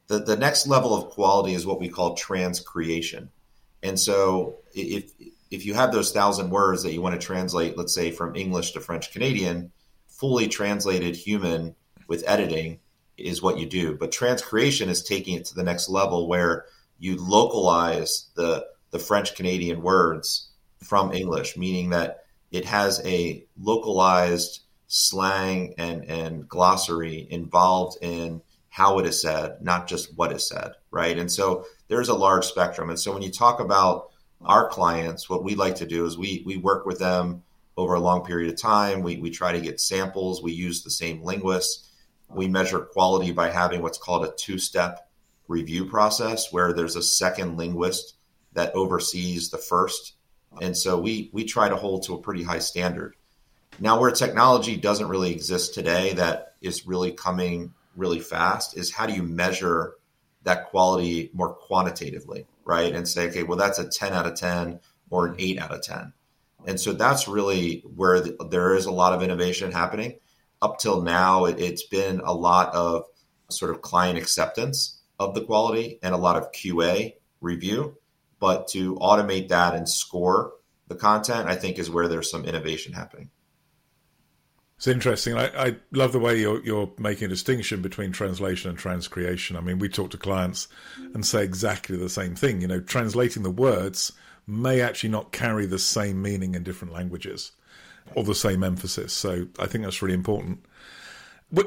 The, 0.08 0.20
the 0.20 0.38
next 0.38 0.68
level 0.68 0.96
of 0.96 1.10
quality 1.10 1.54
is 1.54 1.66
what 1.66 1.82
we 1.82 1.90
call 1.90 2.16
transcreation. 2.16 3.30
And 3.84 4.00
so 4.00 4.58
if 4.74 5.12
if 5.52 5.66
you 5.66 5.74
have 5.74 5.92
those 5.92 6.12
thousand 6.12 6.50
words 6.50 6.84
that 6.84 6.94
you 6.94 7.02
want 7.02 7.20
to 7.20 7.26
translate, 7.26 7.78
let's 7.78 7.94
say 7.94 8.12
from 8.12 8.36
English 8.36 8.72
to 8.72 8.82
French 8.82 9.12
Canadian, 9.12 9.72
fully 10.08 10.48
translated 10.48 11.16
human 11.16 11.76
with 12.08 12.24
editing 12.28 12.80
is 13.18 13.42
what 13.42 13.58
you 13.58 13.66
do. 13.66 13.96
But 13.96 14.12
transcreation 14.12 14.88
is 14.88 15.04
taking 15.04 15.36
it 15.36 15.46
to 15.46 15.56
the 15.56 15.64
next 15.64 15.90
level 15.90 16.28
where 16.28 16.66
you 17.00 17.18
localize 17.18 18.28
the 18.36 18.66
the 18.92 19.00
French 19.00 19.36
Canadian 19.36 19.82
words 19.82 20.50
from 20.82 21.12
English, 21.12 21.58
meaning 21.58 21.90
that 21.90 22.24
it 22.52 22.66
has 22.66 23.02
a 23.06 23.46
localized 23.60 24.62
slang 24.88 25.74
and, 25.78 26.06
and 26.06 26.48
glossary 26.48 27.28
involved 27.30 27.98
in 28.02 28.42
how 28.70 29.00
it 29.00 29.06
is 29.06 29.22
said, 29.22 29.58
not 29.62 29.88
just 29.88 30.16
what 30.18 30.32
is 30.32 30.48
said, 30.48 30.72
right? 30.92 31.18
And 31.18 31.32
so 31.32 31.66
there's 31.88 32.10
a 32.10 32.16
large 32.16 32.46
spectrum. 32.46 32.90
And 32.90 33.00
so 33.00 33.12
when 33.12 33.24
you 33.24 33.32
talk 33.32 33.60
about 33.60 34.12
our 34.42 34.70
clients, 34.70 35.30
what 35.30 35.44
we 35.44 35.56
like 35.56 35.76
to 35.78 35.88
do 35.88 36.06
is 36.06 36.18
we 36.18 36.44
we 36.46 36.58
work 36.58 36.86
with 36.86 37.00
them 37.00 37.44
over 37.76 37.94
a 37.94 38.00
long 38.00 38.24
period 38.24 38.52
of 38.52 38.60
time. 38.60 39.02
We, 39.02 39.18
we 39.18 39.30
try 39.30 39.52
to 39.52 39.62
get 39.62 39.80
samples. 39.80 40.42
We 40.42 40.52
use 40.52 40.84
the 40.84 40.92
same 40.92 41.24
linguists. 41.24 41.90
We 42.30 42.48
measure 42.48 42.80
quality 42.80 43.32
by 43.32 43.50
having 43.50 43.82
what's 43.82 43.98
called 43.98 44.26
a 44.26 44.34
two 44.38 44.58
step 44.58 45.10
review 45.48 45.86
process, 45.86 46.52
where 46.52 46.74
there's 46.74 46.96
a 46.96 47.02
second 47.02 47.58
linguist 47.58 48.16
that 48.54 48.76
oversees 48.76 49.50
the 49.50 49.58
first. 49.58 50.14
And 50.62 50.76
so 50.76 51.00
we 51.00 51.30
we 51.34 51.44
try 51.46 51.70
to 51.70 51.76
hold 51.76 52.04
to 52.04 52.16
a 52.16 52.22
pretty 52.22 52.44
high 52.44 52.60
standard. 52.60 53.16
Now, 53.80 54.00
where 54.00 54.12
technology 54.12 54.76
doesn't 54.76 55.08
really 55.08 55.32
exist 55.32 55.74
today, 55.74 56.14
that 56.14 56.56
is 56.62 56.88
really 56.88 57.12
coming 57.12 57.74
really 57.96 58.20
fast, 58.20 58.78
is 58.78 58.92
how 58.92 59.06
do 59.06 59.14
you 59.14 59.24
measure 59.24 59.96
that 60.44 60.70
quality 60.70 61.30
more 61.34 61.54
quantitatively, 61.54 62.48
right? 62.66 62.94
And 62.94 63.08
say, 63.08 63.28
okay, 63.30 63.44
well, 63.44 63.58
that's 63.58 63.80
a 63.80 63.88
10 63.88 64.14
out 64.14 64.26
of 64.26 64.36
10 64.36 64.80
or 65.10 65.28
an 65.28 65.36
8 65.38 65.60
out 65.60 65.72
of 65.72 65.82
10. 65.84 66.14
And 66.66 66.80
so 66.80 66.94
that's 66.94 67.28
really 67.28 67.84
where 67.96 68.20
the, 68.20 68.38
there 68.50 68.76
is 68.76 68.86
a 68.86 68.92
lot 68.92 69.14
of 69.14 69.22
innovation 69.22 69.72
happening. 69.72 70.20
Up 70.62 70.80
till 70.80 71.02
now, 71.02 71.46
it, 71.46 71.60
it's 71.60 71.86
been 71.86 72.22
a 72.24 72.34
lot 72.34 72.74
of 72.74 73.06
sort 73.50 73.72
of 73.72 73.82
client 73.82 74.18
acceptance 74.18 75.00
of 75.20 75.36
the 75.36 75.44
quality 75.44 76.00
and 76.02 76.14
a 76.14 76.18
lot 76.18 76.36
of 76.36 76.52
QA 76.52 77.14
review. 77.42 77.98
But 78.40 78.68
to 78.70 78.96
automate 78.96 79.50
that 79.50 79.74
and 79.74 79.90
score 79.90 80.54
the 80.88 80.96
content, 80.96 81.50
I 81.50 81.56
think 81.56 81.80
is 81.80 81.90
where 81.90 82.08
there's 82.08 82.30
some 82.30 82.46
innovation 82.46 82.94
happening. 82.94 83.30
It's 84.78 84.88
interesting. 84.88 85.36
I, 85.36 85.48
I, 85.48 85.76
love 85.92 86.12
the 86.12 86.20
way 86.20 86.40
you're, 86.40 86.64
you're 86.64 86.92
making 87.00 87.26
a 87.26 87.30
distinction 87.30 87.82
between 87.82 88.12
translation 88.12 88.70
and 88.70 88.78
transcreation. 88.78 89.58
I 89.58 89.62
mean, 89.62 89.80
we 89.80 89.90
talk 89.90 90.12
to 90.12 90.18
clients 90.18 90.68
and 91.16 91.26
say 91.26 91.44
exactly 91.44 91.98
the 91.98 92.10
same 92.10 92.36
thing. 92.36 92.62
You 92.62 92.68
know, 92.68 92.80
translating 92.80 93.42
the 93.42 93.50
words 93.50 94.12
may 94.46 94.82
actually 94.82 95.10
not 95.10 95.32
carry 95.32 95.66
the 95.66 95.80
same 95.80 96.22
meaning 96.22 96.54
in 96.54 96.62
different 96.62 96.94
languages 96.94 97.54
or 98.16 98.24
the 98.24 98.36
same 98.36 98.64
emphasis. 98.64 99.14
So 99.14 99.48
I 99.58 99.66
think 99.66 99.84
that's 99.84 100.04
really 100.04 100.14
important. 100.14 100.64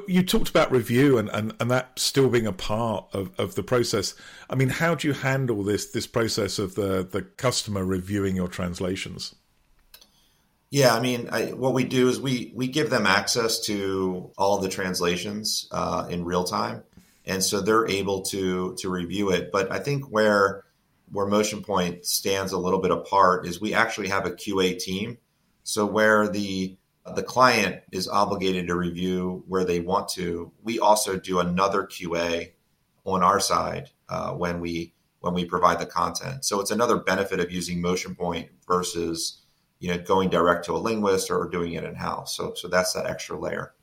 You 0.07 0.23
talked 0.23 0.51
about 0.51 0.71
review 0.71 1.17
and, 1.17 1.31
and, 1.31 1.55
and 1.59 1.71
that 1.71 1.99
still 1.99 2.29
being 2.29 2.47
a 2.47 2.53
part 2.53 3.07
of, 3.15 3.31
of 3.39 3.55
the 3.55 3.63
process. 3.63 4.15
I 4.51 4.55
mean, 4.55 4.69
how 4.69 4.95
do 4.95 5.09
you 5.09 5.15
handle 5.15 5.63
this 5.63 5.91
this 5.91 6.07
process 6.07 6.59
of 6.59 6.75
the, 6.75 7.03
the 7.03 7.23
customer 7.23 7.85
reviewing 7.85 8.37
your 8.37 8.49
translations? 8.49 9.35
Yeah, 10.71 10.95
I 10.95 11.01
mean, 11.01 11.29
I, 11.33 11.47
what 11.47 11.73
we 11.73 11.85
do 11.85 12.09
is 12.09 12.21
we 12.21 12.53
we 12.55 12.69
give 12.69 12.91
them 12.91 13.07
access 13.07 13.59
to 13.67 14.31
all 14.37 14.59
the 14.59 14.69
translations 14.69 15.67
uh, 15.73 16.07
in 16.11 16.25
real 16.25 16.45
time, 16.45 16.85
and 17.25 17.43
so 17.43 17.61
they're 17.61 17.89
able 17.89 18.23
to 18.25 18.75
to 18.79 18.91
review 18.91 19.31
it. 19.31 19.51
But 19.51 19.73
I 19.73 19.79
think 19.79 20.05
where 20.11 20.65
where 21.11 21.27
MotionPoint 21.27 22.05
stands 22.05 22.53
a 22.53 22.59
little 22.59 22.81
bit 22.81 22.91
apart 22.91 23.47
is 23.47 23.61
we 23.61 23.75
actually 23.75 24.09
have 24.09 24.27
a 24.27 24.31
QA 24.31 24.79
team. 24.79 25.19
So 25.65 25.87
where 25.87 26.29
the 26.29 26.77
the 27.07 27.23
client 27.23 27.83
is 27.93 28.09
obligated 28.09 28.67
to 28.67 28.77
review 28.77 29.45
where 29.49 29.65
they 29.65 29.81
want 29.81 30.09
to. 30.11 30.53
We 30.63 30.79
also 30.79 31.19
do 31.19 31.41
another 31.41 31.85
QA 31.85 32.53
on 33.05 33.23
our 33.23 33.41
side 33.41 33.91
uh, 34.09 34.33
when 34.33 34.61
we 34.61 34.95
when 35.21 35.35
we 35.35 35.45
provide 35.45 35.79
the 35.79 35.87
content. 35.87 36.45
So 36.45 36.61
it's 36.61 36.71
another 36.71 36.97
benefit 36.97 37.41
of 37.41 37.51
using 37.51 37.83
MotionPoint 37.83 38.49
versus 38.67 39.43
you 39.79 39.89
know 39.91 39.99
going 39.99 40.29
direct 40.31 40.65
to 40.67 40.77
a 40.77 40.79
linguist 40.79 41.31
or 41.31 41.49
doing 41.49 41.73
it 41.73 41.85
in 41.85 41.95
house. 41.95 42.37
So 42.37 42.55
so 42.55 42.69
that's 42.69 42.93
that 42.93 43.07
extra 43.07 43.39
layer. 43.39 43.75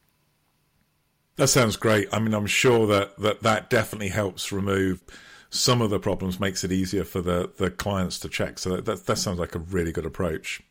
That 1.38 1.48
sounds 1.48 1.76
great. 1.76 2.08
I 2.12 2.20
mean, 2.20 2.34
I'm 2.34 2.48
sure 2.48 2.88
that 2.88 3.18
that, 3.20 3.44
that 3.44 3.70
definitely 3.70 4.10
helps 4.10 4.52
remove 4.52 5.04
some 5.50 5.82
of 5.82 5.90
the 5.90 6.00
problems, 6.00 6.40
makes 6.40 6.64
it 6.64 6.72
easier 6.72 7.04
for 7.04 7.22
the, 7.22 7.52
the 7.58 7.70
clients 7.70 8.20
to 8.20 8.30
check. 8.30 8.60
So 8.60 8.72
that, 8.72 8.86
that, 8.86 9.06
that 9.06 9.18
sounds 9.18 9.40
like 9.40 9.56
a 9.56 9.60
really 9.60 9.92
good 9.92 10.06
approach. 10.06 10.62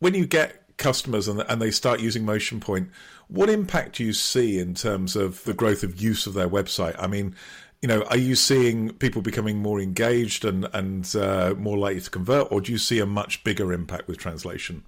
When 0.00 0.14
you 0.14 0.26
get 0.26 0.63
customers 0.76 1.28
and, 1.28 1.40
and 1.48 1.60
they 1.60 1.70
start 1.70 2.00
using 2.00 2.24
MotionPoint, 2.24 2.88
what 3.28 3.48
impact 3.48 3.96
do 3.96 4.04
you 4.04 4.12
see 4.12 4.58
in 4.58 4.74
terms 4.74 5.16
of 5.16 5.42
the 5.44 5.54
growth 5.54 5.82
of 5.82 6.00
use 6.00 6.26
of 6.26 6.34
their 6.34 6.48
website? 6.48 6.96
I 6.98 7.06
mean, 7.06 7.34
you 7.80 7.88
know, 7.88 8.02
are 8.04 8.16
you 8.16 8.34
seeing 8.34 8.94
people 8.94 9.20
becoming 9.20 9.58
more 9.58 9.78
engaged 9.80 10.44
and 10.44 10.66
and 10.72 11.14
uh, 11.16 11.54
more 11.58 11.76
likely 11.76 12.00
to 12.00 12.10
convert, 12.10 12.50
or 12.50 12.62
do 12.62 12.72
you 12.72 12.78
see 12.78 12.98
a 12.98 13.06
much 13.06 13.44
bigger 13.44 13.72
impact 13.72 14.08
with 14.08 14.16
translation? 14.16 14.84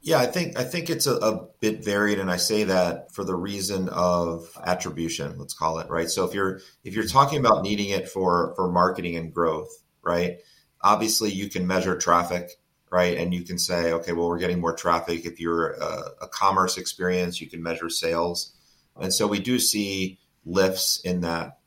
Yeah, 0.00 0.18
I 0.18 0.26
think 0.26 0.58
I 0.58 0.64
think 0.64 0.90
it's 0.90 1.06
a, 1.06 1.14
a, 1.14 1.46
bit 1.60 1.84
varied, 1.84 2.18
and 2.18 2.28
I 2.28 2.38
say 2.38 2.64
that 2.64 3.14
for 3.14 3.22
the 3.22 3.36
reason 3.36 3.88
of 3.88 4.50
attribution. 4.64 5.38
Let's 5.38 5.54
call 5.54 5.78
it 5.78 5.88
right. 5.90 6.10
So 6.10 6.24
if 6.24 6.34
you're 6.34 6.60
if 6.82 6.94
you're 6.94 7.06
talking 7.06 7.38
about 7.38 7.62
needing 7.62 7.90
it 7.90 8.08
for 8.08 8.52
for 8.56 8.68
marketing 8.68 9.16
and 9.16 9.32
growth, 9.32 9.70
right? 10.02 10.38
Obviously, 10.80 11.30
you 11.30 11.48
can 11.48 11.68
measure 11.68 11.96
traffic 11.96 12.50
right? 12.92 13.16
And 13.16 13.32
you 13.32 13.42
can 13.42 13.58
say, 13.58 13.92
okay, 13.94 14.12
well, 14.12 14.28
we're 14.28 14.38
getting 14.38 14.60
more 14.60 14.74
traffic. 14.74 15.24
If 15.24 15.40
you're 15.40 15.72
a, 15.72 16.10
a 16.20 16.28
commerce 16.28 16.76
experience, 16.76 17.40
you 17.40 17.48
can 17.48 17.62
measure 17.62 17.88
sales. 17.88 18.52
And 19.00 19.12
so 19.12 19.26
we 19.26 19.38
do 19.38 19.58
see 19.58 20.18
lifts 20.44 21.00
in 21.00 21.22
that. 21.22 21.58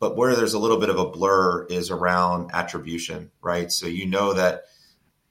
But 0.00 0.16
where 0.16 0.34
there's 0.34 0.54
a 0.54 0.58
little 0.58 0.80
bit 0.80 0.90
of 0.90 0.98
a 0.98 1.08
blur 1.08 1.66
is 1.66 1.92
around 1.92 2.50
attribution, 2.52 3.30
right? 3.40 3.70
So 3.70 3.86
you 3.86 4.06
know 4.06 4.32
that 4.32 4.64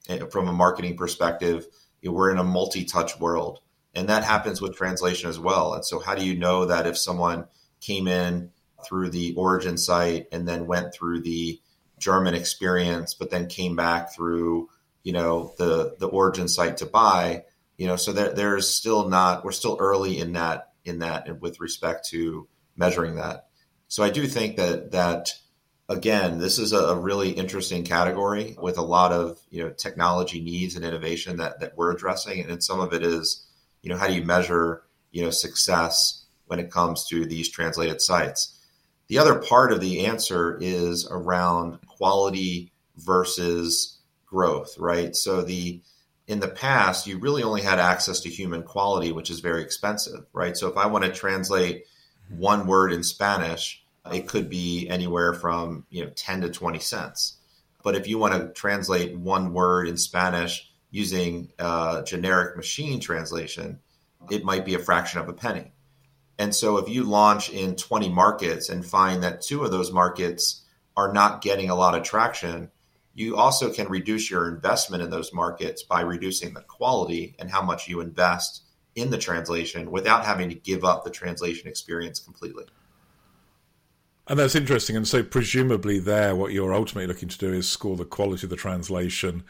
eh, 0.07 0.19
from 0.31 0.47
a 0.47 0.53
marketing 0.53 0.95
perspective, 0.95 1.67
we're 2.01 2.31
in 2.31 2.37
a 2.37 2.43
multi 2.45 2.85
touch 2.85 3.19
world. 3.19 3.59
And 3.93 4.07
that 4.07 4.23
happens 4.23 4.61
with 4.61 4.77
translation 4.77 5.29
as 5.29 5.37
well. 5.37 5.73
And 5.73 5.85
so, 5.85 5.99
how 5.99 6.15
do 6.15 6.25
you 6.25 6.37
know 6.39 6.65
that 6.65 6.87
if 6.87 6.97
someone 6.97 7.47
came 7.81 8.07
in 8.07 8.51
through 8.85 9.09
the 9.09 9.33
origin 9.35 9.77
site 9.77 10.27
and 10.31 10.47
then 10.47 10.65
went 10.65 10.93
through 10.93 11.21
the 11.21 11.59
German 11.99 12.33
experience, 12.33 13.13
but 13.13 13.29
then 13.29 13.47
came 13.47 13.75
back 13.75 14.13
through 14.13 14.69
you 15.03 15.13
know 15.13 15.53
the 15.57 15.95
the 15.99 16.07
origin 16.07 16.47
site 16.47 16.77
to 16.77 16.85
buy 16.85 17.43
you 17.77 17.87
know 17.87 17.95
so 17.95 18.11
there, 18.11 18.33
there's 18.33 18.69
still 18.69 19.09
not 19.09 19.43
we're 19.43 19.51
still 19.51 19.77
early 19.79 20.19
in 20.19 20.33
that 20.33 20.73
in 20.85 20.99
that 20.99 21.41
with 21.41 21.59
respect 21.59 22.07
to 22.09 22.47
measuring 22.75 23.15
that. 23.15 23.47
So 23.87 24.03
i 24.03 24.09
do 24.09 24.25
think 24.27 24.57
that 24.57 24.91
that 24.91 25.33
again 25.89 26.39
this 26.39 26.57
is 26.57 26.71
a, 26.71 26.95
really 26.95 27.31
interesting 27.31 27.83
category 27.83 28.55
with 28.61 28.77
a 28.77 28.83
lot 28.83 29.11
of 29.11 29.39
you 29.49 29.63
know 29.63 29.71
technology 29.71 30.41
needs 30.41 30.75
and 30.75 30.85
innovation 30.85 31.37
that 31.37 31.59
that 31.59 31.75
we're 31.75 31.91
addressing. 31.91 32.49
And 32.49 32.63
some 32.63 32.79
of 32.79 32.93
it 32.93 33.03
is 33.03 33.45
you 33.81 33.89
know 33.89 33.97
how 33.97 34.07
do 34.07 34.13
you 34.13 34.23
measure 34.23 34.83
you 35.11 35.23
know 35.23 35.31
success 35.31 36.25
when 36.45 36.59
it 36.59 36.71
comes 36.71 37.07
to 37.07 37.25
these 37.25 37.49
translated 37.49 38.01
sites? 38.01 38.57
The 39.07 39.17
other 39.17 39.39
part 39.39 39.73
of 39.73 39.81
the 39.81 40.05
answer 40.05 40.57
is 40.61 41.05
around 41.09 41.79
quality 41.85 42.71
versus 42.95 43.97
growth, 44.31 44.75
right? 44.79 45.15
So 45.15 45.43
the 45.43 45.81
in 46.25 46.39
the 46.39 46.47
past, 46.47 47.05
you 47.05 47.19
really 47.19 47.43
only 47.43 47.61
had 47.61 47.77
access 47.77 48.21
to 48.21 48.29
human 48.29 48.63
quality, 48.63 49.11
which 49.11 49.29
is 49.29 49.41
very 49.41 49.61
expensive, 49.61 50.25
right? 50.33 50.57
So 50.57 50.69
if 50.69 50.77
I 50.77 50.87
want 50.87 51.03
to 51.03 51.11
translate 51.11 51.85
one 52.29 52.65
word 52.65 52.93
in 52.93 53.03
Spanish, 53.03 53.83
it 54.11 54.27
could 54.27 54.49
be 54.49 54.87
anywhere 54.89 55.33
from 55.33 55.85
you 55.89 56.05
know 56.05 56.11
10 56.15 56.41
to 56.41 56.49
20 56.49 56.79
cents. 56.79 57.37
But 57.83 57.95
if 57.95 58.07
you 58.07 58.17
want 58.17 58.33
to 58.33 58.49
translate 58.53 59.17
one 59.17 59.53
word 59.53 59.87
in 59.87 59.97
Spanish 59.97 60.71
using 60.91 61.49
generic 62.05 62.55
machine 62.55 62.99
translation, 62.99 63.79
it 64.29 64.43
might 64.45 64.65
be 64.65 64.75
a 64.75 64.79
fraction 64.79 65.19
of 65.19 65.29
a 65.29 65.33
penny. 65.33 65.73
And 66.37 66.55
so 66.55 66.77
if 66.77 66.89
you 66.89 67.03
launch 67.03 67.49
in 67.49 67.75
20 67.75 68.09
markets 68.09 68.69
and 68.69 68.85
find 68.85 69.23
that 69.23 69.41
two 69.41 69.63
of 69.63 69.71
those 69.71 69.91
markets 69.91 70.63
are 70.95 71.13
not 71.13 71.41
getting 71.41 71.69
a 71.69 71.75
lot 71.75 71.95
of 71.95 72.03
traction, 72.03 72.71
you 73.13 73.35
also 73.35 73.71
can 73.71 73.89
reduce 73.89 74.29
your 74.29 74.47
investment 74.47 75.03
in 75.03 75.09
those 75.09 75.33
markets 75.33 75.83
by 75.83 76.01
reducing 76.01 76.53
the 76.53 76.61
quality 76.61 77.35
and 77.39 77.49
how 77.49 77.61
much 77.61 77.87
you 77.87 77.99
invest 77.99 78.63
in 78.95 79.09
the 79.09 79.17
translation 79.17 79.91
without 79.91 80.25
having 80.25 80.49
to 80.49 80.55
give 80.55 80.83
up 80.83 81.03
the 81.03 81.09
translation 81.09 81.67
experience 81.67 82.19
completely. 82.19 82.65
And 84.27 84.39
that's 84.39 84.55
interesting. 84.55 84.95
And 84.95 85.07
so, 85.07 85.23
presumably, 85.23 85.99
there, 85.99 86.35
what 86.35 86.53
you're 86.53 86.73
ultimately 86.73 87.07
looking 87.07 87.29
to 87.29 87.37
do 87.37 87.51
is 87.51 87.69
score 87.69 87.97
the 87.97 88.05
quality 88.05 88.45
of 88.45 88.49
the 88.49 88.55
translation 88.55 89.43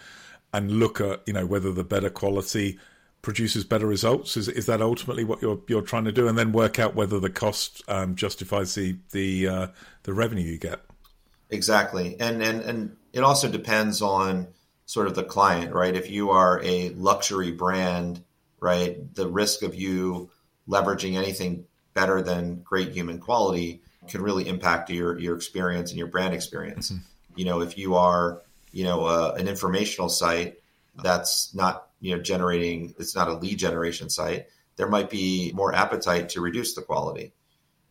and 0.53 0.71
look 0.71 0.99
at, 0.99 1.21
you 1.27 1.33
know, 1.33 1.45
whether 1.45 1.71
the 1.71 1.83
better 1.83 2.09
quality 2.09 2.79
produces 3.21 3.63
better 3.63 3.85
results. 3.85 4.37
Is 4.37 4.47
is 4.47 4.65
that 4.65 4.81
ultimately 4.81 5.23
what 5.23 5.41
you're 5.41 5.59
you're 5.67 5.81
trying 5.81 6.05
to 6.05 6.11
do, 6.11 6.27
and 6.27 6.37
then 6.37 6.51
work 6.51 6.79
out 6.79 6.95
whether 6.95 7.19
the 7.19 7.29
cost 7.29 7.83
um, 7.87 8.15
justifies 8.15 8.73
the 8.73 8.97
the 9.11 9.47
uh, 9.47 9.67
the 10.03 10.13
revenue 10.13 10.49
you 10.49 10.57
get? 10.57 10.81
Exactly, 11.51 12.15
and 12.19 12.41
and 12.41 12.61
and 12.61 12.95
it 13.13 13.23
also 13.23 13.49
depends 13.49 14.01
on 14.01 14.47
sort 14.85 15.07
of 15.07 15.15
the 15.15 15.23
client, 15.23 15.73
right? 15.73 15.95
If 15.95 16.09
you 16.09 16.31
are 16.31 16.61
a 16.63 16.89
luxury 16.89 17.51
brand, 17.51 18.23
right, 18.59 19.13
the 19.15 19.27
risk 19.27 19.61
of 19.61 19.75
you 19.75 20.29
leveraging 20.67 21.15
anything 21.17 21.65
better 21.93 22.21
than 22.21 22.61
great 22.61 22.91
human 22.91 23.19
quality 23.19 23.81
can 24.07 24.21
really 24.21 24.47
impact 24.47 24.89
your 24.89 25.19
your 25.19 25.35
experience 25.35 25.91
and 25.91 25.97
your 25.97 26.07
brand 26.07 26.33
experience. 26.33 26.91
Mm-hmm. 26.91 27.03
You 27.35 27.45
know, 27.45 27.61
if 27.61 27.77
you 27.77 27.95
are 27.95 28.41
you 28.71 28.85
know 28.85 29.05
uh, 29.05 29.35
an 29.37 29.47
informational 29.47 30.09
site 30.09 30.57
that's 31.03 31.53
not 31.53 31.87
you 31.99 32.15
know 32.15 32.21
generating 32.21 32.95
it's 32.97 33.15
not 33.15 33.27
a 33.27 33.33
lead 33.33 33.59
generation 33.59 34.09
site, 34.09 34.47
there 34.77 34.87
might 34.87 35.09
be 35.09 35.51
more 35.53 35.75
appetite 35.75 36.29
to 36.29 36.41
reduce 36.41 36.75
the 36.75 36.81
quality. 36.81 37.33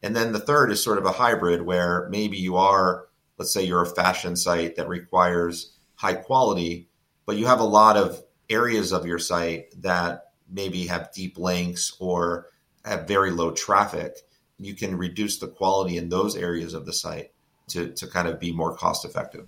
And 0.02 0.16
then 0.16 0.32
the 0.32 0.40
third 0.40 0.72
is 0.72 0.82
sort 0.82 0.96
of 0.96 1.04
a 1.04 1.12
hybrid 1.12 1.60
where 1.62 2.08
maybe 2.10 2.38
you 2.38 2.56
are 2.56 3.06
let's 3.40 3.54
say 3.54 3.64
you're 3.64 3.80
a 3.80 3.86
fashion 3.86 4.36
site 4.36 4.76
that 4.76 4.86
requires 4.86 5.72
high 5.94 6.12
quality, 6.12 6.90
but 7.24 7.38
you 7.38 7.46
have 7.46 7.58
a 7.58 7.64
lot 7.64 7.96
of 7.96 8.22
areas 8.50 8.92
of 8.92 9.06
your 9.06 9.18
site 9.18 9.72
that 9.80 10.32
maybe 10.52 10.86
have 10.88 11.10
deep 11.14 11.38
links 11.38 11.96
or 11.98 12.48
have 12.84 13.08
very 13.08 13.30
low 13.30 13.50
traffic, 13.50 14.12
you 14.58 14.74
can 14.74 14.94
reduce 14.94 15.38
the 15.38 15.48
quality 15.48 15.96
in 15.96 16.10
those 16.10 16.36
areas 16.36 16.74
of 16.74 16.84
the 16.84 16.92
site 16.92 17.32
to, 17.68 17.90
to 17.94 18.06
kind 18.06 18.28
of 18.28 18.38
be 18.38 18.52
more 18.52 18.76
cost 18.76 19.06
effective. 19.06 19.46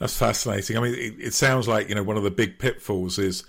That's 0.00 0.16
fascinating. 0.16 0.76
I 0.76 0.80
mean, 0.80 0.94
it, 0.94 1.14
it, 1.20 1.34
sounds 1.34 1.68
like 1.68 1.88
you 1.88 1.94
know 1.94 2.02
one 2.02 2.16
of 2.16 2.24
the 2.24 2.32
big 2.32 2.58
pitfalls 2.58 3.16
is 3.16 3.44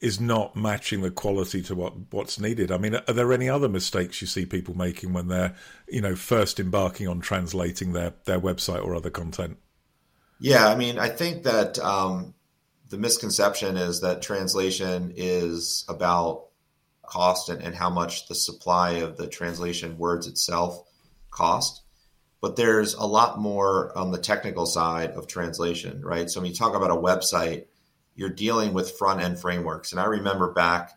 is 0.00 0.20
not 0.20 0.56
matching 0.56 1.02
the 1.02 1.10
quality 1.10 1.62
to 1.62 1.74
what 1.74 1.94
what's 2.10 2.40
needed. 2.40 2.72
I 2.72 2.78
mean, 2.78 2.94
are 2.94 3.12
there 3.12 3.32
any 3.32 3.48
other 3.48 3.68
mistakes 3.68 4.20
you 4.20 4.26
see 4.26 4.46
people 4.46 4.76
making 4.76 5.12
when 5.12 5.28
they're 5.28 5.54
you 5.88 6.00
know 6.00 6.14
first 6.14 6.58
embarking 6.58 7.08
on 7.08 7.20
translating 7.20 7.92
their 7.92 8.14
their 8.24 8.40
website 8.40 8.84
or 8.84 8.94
other 8.94 9.10
content? 9.10 9.58
Yeah, 10.38 10.68
I 10.68 10.74
mean, 10.74 10.98
I 10.98 11.08
think 11.08 11.42
that 11.44 11.78
um, 11.78 12.34
the 12.88 12.96
misconception 12.96 13.76
is 13.76 14.00
that 14.00 14.22
translation 14.22 15.12
is 15.14 15.84
about 15.88 16.46
cost 17.02 17.48
and, 17.48 17.60
and 17.60 17.74
how 17.74 17.90
much 17.90 18.28
the 18.28 18.34
supply 18.34 18.92
of 18.92 19.16
the 19.16 19.26
translation 19.26 19.98
words 19.98 20.26
itself 20.26 20.82
cost 21.30 21.82
but 22.40 22.56
there's 22.56 22.94
a 22.94 23.04
lot 23.04 23.38
more 23.38 23.96
on 23.96 24.10
the 24.10 24.18
technical 24.18 24.64
side 24.66 25.10
of 25.10 25.26
translation, 25.26 26.00
right? 26.02 26.30
So 26.30 26.40
when 26.40 26.50
you 26.50 26.56
talk 26.56 26.74
about 26.74 26.90
a 26.90 26.94
website, 26.94 27.66
you're 28.20 28.28
dealing 28.28 28.74
with 28.74 28.98
front 28.98 29.22
end 29.22 29.38
frameworks. 29.38 29.92
And 29.92 30.00
I 30.00 30.04
remember 30.04 30.52
back 30.52 30.92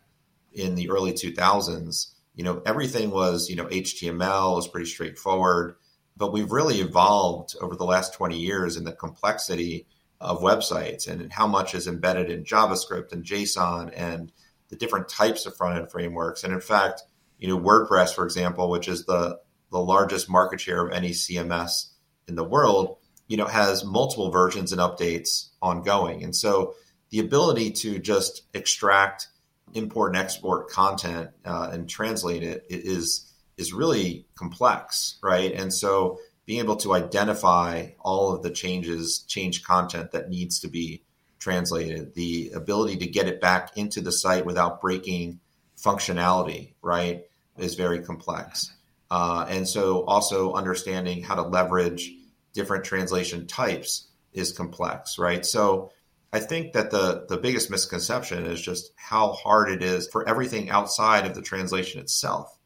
in 0.52 0.74
the 0.74 0.90
early 0.90 1.12
2000s, 1.12 2.12
you 2.34 2.44
know, 2.44 2.60
everything 2.66 3.10
was, 3.10 3.48
you 3.48 3.56
know, 3.56 3.64
HTML 3.64 4.54
was 4.54 4.68
pretty 4.68 4.84
straightforward, 4.84 5.76
but 6.18 6.34
we've 6.34 6.52
really 6.52 6.82
evolved 6.82 7.56
over 7.62 7.76
the 7.76 7.86
last 7.86 8.12
20 8.12 8.38
years 8.38 8.76
in 8.76 8.84
the 8.84 8.92
complexity 8.92 9.86
of 10.20 10.42
websites 10.42 11.08
and 11.08 11.32
how 11.32 11.46
much 11.46 11.74
is 11.74 11.86
embedded 11.86 12.28
in 12.28 12.44
JavaScript 12.44 13.10
and 13.12 13.24
JSON 13.24 13.90
and 13.96 14.30
the 14.68 14.76
different 14.76 15.08
types 15.08 15.46
of 15.46 15.56
front 15.56 15.78
end 15.78 15.90
frameworks. 15.90 16.44
And 16.44 16.52
in 16.52 16.60
fact, 16.60 17.04
you 17.38 17.48
know, 17.48 17.58
WordPress, 17.58 18.14
for 18.14 18.26
example, 18.26 18.68
which 18.68 18.86
is 18.86 19.06
the, 19.06 19.38
the 19.72 19.78
largest 19.78 20.28
market 20.28 20.60
share 20.60 20.86
of 20.86 20.92
any 20.92 21.12
CMS 21.12 21.86
in 22.28 22.34
the 22.34 22.44
world, 22.44 22.98
you 23.28 23.38
know, 23.38 23.46
has 23.46 23.82
multiple 23.82 24.30
versions 24.30 24.72
and 24.72 24.80
updates 24.82 25.48
ongoing. 25.62 26.22
And 26.22 26.36
so 26.36 26.74
the 27.10 27.20
ability 27.20 27.70
to 27.70 27.98
just 27.98 28.42
extract, 28.54 29.28
import, 29.74 30.14
and 30.14 30.22
export 30.22 30.68
content 30.70 31.30
uh, 31.44 31.70
and 31.72 31.88
translate 31.88 32.42
it 32.42 32.64
is 32.68 33.30
is 33.56 33.72
really 33.72 34.26
complex, 34.36 35.16
right? 35.22 35.52
And 35.52 35.72
so 35.72 36.18
being 36.44 36.60
able 36.60 36.76
to 36.76 36.92
identify 36.92 37.90
all 38.00 38.34
of 38.34 38.42
the 38.42 38.50
changes, 38.50 39.24
change 39.28 39.62
content 39.62 40.12
that 40.12 40.28
needs 40.28 40.60
to 40.60 40.68
be 40.68 41.02
translated, 41.38 42.14
the 42.14 42.50
ability 42.54 42.96
to 42.96 43.06
get 43.06 43.28
it 43.28 43.40
back 43.40 43.76
into 43.76 44.00
the 44.00 44.12
site 44.12 44.44
without 44.44 44.80
breaking 44.80 45.40
functionality, 45.76 46.72
right, 46.82 47.24
is 47.58 47.74
very 47.74 48.00
complex. 48.00 48.72
Uh, 49.10 49.46
and 49.48 49.68
so 49.68 50.04
also 50.04 50.54
understanding 50.54 51.22
how 51.22 51.34
to 51.34 51.42
leverage 51.42 52.10
different 52.52 52.84
translation 52.84 53.46
types 53.46 54.08
is 54.32 54.52
complex, 54.52 55.18
right? 55.18 55.44
So 55.46 55.92
I 56.34 56.40
think 56.40 56.72
that 56.72 56.90
the 56.90 57.26
the 57.28 57.36
biggest 57.36 57.70
misconception 57.70 58.44
is 58.44 58.60
just 58.60 58.90
how 58.96 59.34
hard 59.34 59.70
it 59.70 59.84
is 59.84 60.08
for 60.08 60.28
everything 60.28 60.68
outside 60.68 61.26
of 61.26 61.36
the 61.36 61.42
translation 61.42 62.00
itself. 62.00 62.58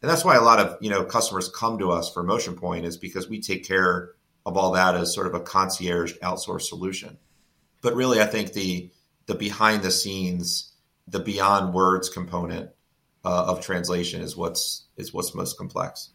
And 0.00 0.10
that's 0.10 0.24
why 0.24 0.36
a 0.36 0.40
lot 0.40 0.60
of, 0.60 0.78
you 0.80 0.88
know, 0.88 1.04
customers 1.04 1.52
come 1.54 1.78
to 1.78 1.90
us 1.90 2.10
for 2.10 2.24
MotionPoint 2.24 2.84
is 2.84 2.96
because 2.96 3.28
we 3.28 3.42
take 3.42 3.68
care 3.68 4.12
of 4.46 4.56
all 4.56 4.72
that 4.72 4.94
as 4.94 5.14
sort 5.14 5.26
of 5.26 5.34
a 5.34 5.40
concierge 5.40 6.14
outsourced 6.22 6.62
solution. 6.62 7.18
But 7.82 7.96
really 7.96 8.18
I 8.18 8.24
think 8.24 8.54
the 8.54 8.90
the 9.26 9.34
behind 9.34 9.82
the 9.82 9.90
scenes, 9.90 10.72
the 11.06 11.20
beyond 11.20 11.74
words 11.74 12.08
component 12.08 12.70
uh, 13.26 13.44
of 13.48 13.60
translation 13.60 14.22
is 14.22 14.38
what's 14.38 14.86
is 14.96 15.12
what's 15.12 15.34
most 15.34 15.58
complex. 15.58 16.11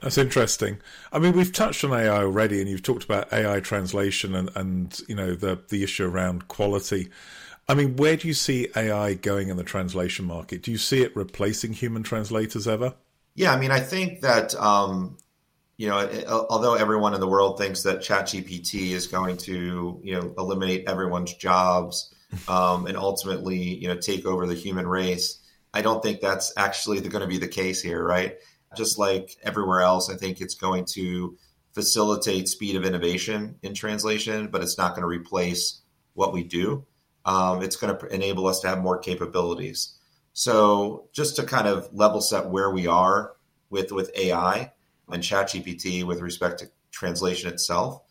That's 0.00 0.18
interesting. 0.18 0.78
I 1.10 1.18
mean, 1.18 1.32
we've 1.32 1.52
touched 1.52 1.82
on 1.82 1.92
AI 1.92 2.22
already, 2.22 2.60
and 2.60 2.68
you've 2.68 2.82
talked 2.82 3.04
about 3.04 3.32
AI 3.32 3.60
translation 3.60 4.34
and, 4.34 4.50
and 4.54 5.00
you 5.08 5.14
know 5.14 5.34
the 5.34 5.62
the 5.68 5.82
issue 5.82 6.04
around 6.04 6.48
quality. 6.48 7.08
I 7.68 7.74
mean, 7.74 7.96
where 7.96 8.16
do 8.16 8.28
you 8.28 8.34
see 8.34 8.68
AI 8.76 9.14
going 9.14 9.48
in 9.48 9.56
the 9.56 9.64
translation 9.64 10.24
market? 10.24 10.62
Do 10.62 10.70
you 10.70 10.78
see 10.78 11.02
it 11.02 11.16
replacing 11.16 11.72
human 11.72 12.02
translators 12.02 12.68
ever? 12.68 12.94
Yeah, 13.34 13.52
I 13.52 13.58
mean, 13.58 13.70
I 13.70 13.80
think 13.80 14.20
that 14.20 14.54
um, 14.56 15.16
you 15.78 15.88
know, 15.88 16.00
it, 16.00 16.26
although 16.26 16.74
everyone 16.74 17.14
in 17.14 17.20
the 17.20 17.28
world 17.28 17.58
thinks 17.58 17.82
that 17.82 17.98
ChatGPT 17.98 18.90
is 18.90 19.06
going 19.06 19.38
to 19.38 20.00
you 20.02 20.14
know 20.14 20.34
eliminate 20.36 20.88
everyone's 20.88 21.32
jobs 21.34 22.14
um, 22.48 22.86
and 22.86 22.98
ultimately 22.98 23.56
you 23.56 23.88
know 23.88 23.96
take 23.96 24.26
over 24.26 24.46
the 24.46 24.54
human 24.54 24.86
race, 24.86 25.40
I 25.72 25.80
don't 25.80 26.02
think 26.02 26.20
that's 26.20 26.52
actually 26.56 27.00
going 27.00 27.22
to 27.22 27.26
be 27.26 27.38
the 27.38 27.48
case 27.48 27.80
here, 27.80 28.04
right? 28.04 28.36
Just 28.76 28.98
like 28.98 29.36
everywhere 29.42 29.80
else, 29.80 30.10
I 30.10 30.16
think 30.16 30.40
it's 30.40 30.54
going 30.54 30.84
to 30.92 31.36
facilitate 31.72 32.48
speed 32.48 32.74
of 32.76 32.84
innovation 32.84 33.56
in 33.62 33.74
translation, 33.74 34.48
but 34.48 34.62
it's 34.62 34.78
not 34.78 34.92
going 34.92 35.02
to 35.02 35.06
replace 35.06 35.82
what 36.14 36.32
we 36.32 36.42
do. 36.42 36.86
Um, 37.26 37.62
it's 37.62 37.76
going 37.76 37.96
to 37.96 38.06
enable 38.06 38.46
us 38.46 38.60
to 38.60 38.68
have 38.68 38.78
more 38.78 38.98
capabilities. 38.98 39.94
So, 40.32 41.08
just 41.12 41.36
to 41.36 41.42
kind 41.42 41.66
of 41.66 41.88
level 41.92 42.20
set 42.20 42.48
where 42.48 42.70
we 42.70 42.86
are 42.86 43.32
with 43.68 43.90
with 43.90 44.10
AI 44.16 44.72
and 45.10 45.22
ChatGPT 45.22 46.04
with 46.04 46.20
respect 46.20 46.60
to 46.60 46.70
translation 46.90 47.52
itself, 47.52 48.02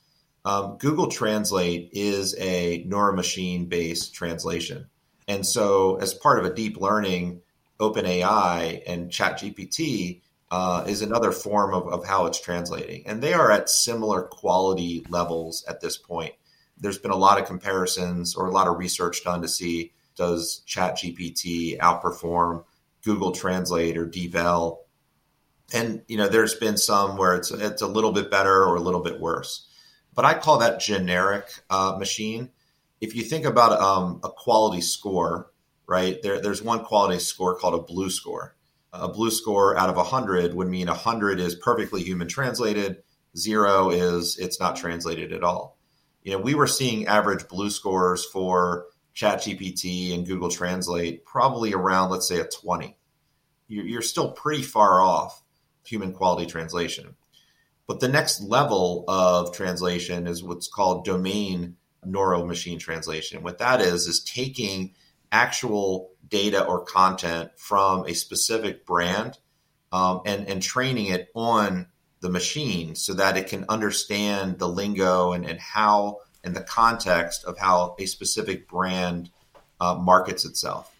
um, 0.43 0.77
Google 0.77 1.07
Translate 1.07 1.89
is 1.93 2.35
a 2.39 2.85
neuromachine 2.87 3.69
based 3.69 4.13
translation, 4.13 4.87
and 5.27 5.45
so 5.45 5.95
as 5.97 6.13
part 6.13 6.39
of 6.39 6.45
a 6.45 6.53
deep 6.53 6.77
learning, 6.77 7.41
OpenAI 7.79 8.81
and 8.87 9.09
ChatGPT 9.09 10.21
uh, 10.51 10.85
is 10.87 11.01
another 11.01 11.31
form 11.31 11.73
of, 11.73 11.87
of 11.87 12.05
how 12.05 12.25
it's 12.25 12.39
translating. 12.39 13.05
And 13.07 13.21
they 13.21 13.33
are 13.33 13.51
at 13.51 13.69
similar 13.69 14.23
quality 14.23 15.05
levels 15.09 15.65
at 15.67 15.81
this 15.81 15.97
point. 15.97 16.33
There's 16.77 16.97
been 16.97 17.11
a 17.11 17.17
lot 17.17 17.39
of 17.39 17.47
comparisons 17.47 18.35
or 18.35 18.47
a 18.47 18.51
lot 18.51 18.67
of 18.67 18.77
research 18.77 19.23
done 19.23 19.41
to 19.41 19.47
see 19.47 19.93
does 20.15 20.63
ChatGPT 20.67 21.77
outperform 21.77 22.63
Google 23.03 23.31
Translate 23.31 23.97
or 23.97 24.07
DeepL? 24.07 24.79
And 25.73 26.03
you 26.07 26.17
know, 26.17 26.27
there's 26.27 26.53
been 26.53 26.77
some 26.77 27.17
where 27.17 27.35
it's 27.35 27.51
it's 27.51 27.81
a 27.81 27.87
little 27.87 28.11
bit 28.11 28.31
better 28.31 28.63
or 28.63 28.75
a 28.75 28.81
little 28.81 29.01
bit 29.01 29.19
worse. 29.19 29.67
But 30.13 30.25
I 30.25 30.35
call 30.35 30.59
that 30.59 30.79
generic 30.79 31.47
uh, 31.69 31.97
machine. 31.99 32.51
If 33.01 33.15
you 33.15 33.23
think 33.23 33.45
about 33.45 33.73
um, 33.81 34.21
a 34.23 34.29
quality 34.29 34.81
score, 34.81 35.51
right? 35.87 36.21
There, 36.21 36.39
there's 36.39 36.61
one 36.61 36.85
quality 36.85 37.19
score 37.19 37.55
called 37.55 37.73
a 37.73 37.93
BLEU 37.93 38.09
score 38.09 38.54
a 38.99 39.09
BLEU 39.09 39.31
score 39.31 39.77
out 39.77 39.89
of 39.89 39.95
100 39.95 40.53
would 40.53 40.67
mean 40.67 40.87
100 40.87 41.39
is 41.39 41.55
perfectly 41.55 42.03
human 42.03 42.27
translated, 42.27 43.03
zero 43.37 43.89
is 43.89 44.37
it's 44.37 44.59
not 44.59 44.75
translated 44.75 45.31
at 45.31 45.43
all. 45.43 45.77
You 46.23 46.31
know, 46.31 46.39
we 46.39 46.55
were 46.55 46.67
seeing 46.67 47.07
average 47.07 47.47
BLEU 47.47 47.69
scores 47.69 48.25
for 48.25 48.85
ChatGPT 49.15 50.13
and 50.13 50.25
Google 50.25 50.49
Translate 50.49 51.25
probably 51.25 51.73
around, 51.73 52.09
let's 52.09 52.27
say, 52.27 52.39
a 52.39 52.47
20. 52.47 52.97
You're 53.67 54.01
still 54.01 54.31
pretty 54.31 54.61
far 54.61 55.01
off 55.01 55.43
human 55.85 56.13
quality 56.13 56.45
translation. 56.45 57.15
But 57.87 57.99
the 57.99 58.07
next 58.07 58.41
level 58.41 59.05
of 59.07 59.53
translation 59.53 60.27
is 60.27 60.43
what's 60.43 60.67
called 60.67 61.05
domain 61.05 61.77
neuro 62.03 62.45
machine 62.45 62.79
translation. 62.79 63.43
What 63.43 63.59
that 63.59 63.81
is, 63.81 64.07
is 64.07 64.23
taking 64.23 64.93
actual 65.31 66.11
data 66.27 66.63
or 66.63 66.83
content 66.83 67.51
from 67.57 68.05
a 68.05 68.13
specific 68.13 68.85
brand 68.85 69.37
um, 69.91 70.21
and, 70.25 70.47
and 70.47 70.61
training 70.61 71.07
it 71.07 71.29
on 71.35 71.87
the 72.21 72.29
machine 72.29 72.95
so 72.95 73.13
that 73.13 73.37
it 73.37 73.47
can 73.47 73.65
understand 73.69 74.59
the 74.59 74.67
lingo 74.67 75.33
and, 75.33 75.45
and 75.45 75.59
how 75.59 76.19
and 76.43 76.55
the 76.55 76.61
context 76.61 77.43
of 77.45 77.57
how 77.57 77.95
a 77.99 78.05
specific 78.05 78.67
brand 78.67 79.29
uh, 79.79 79.95
markets 79.95 80.45
itself. 80.45 80.91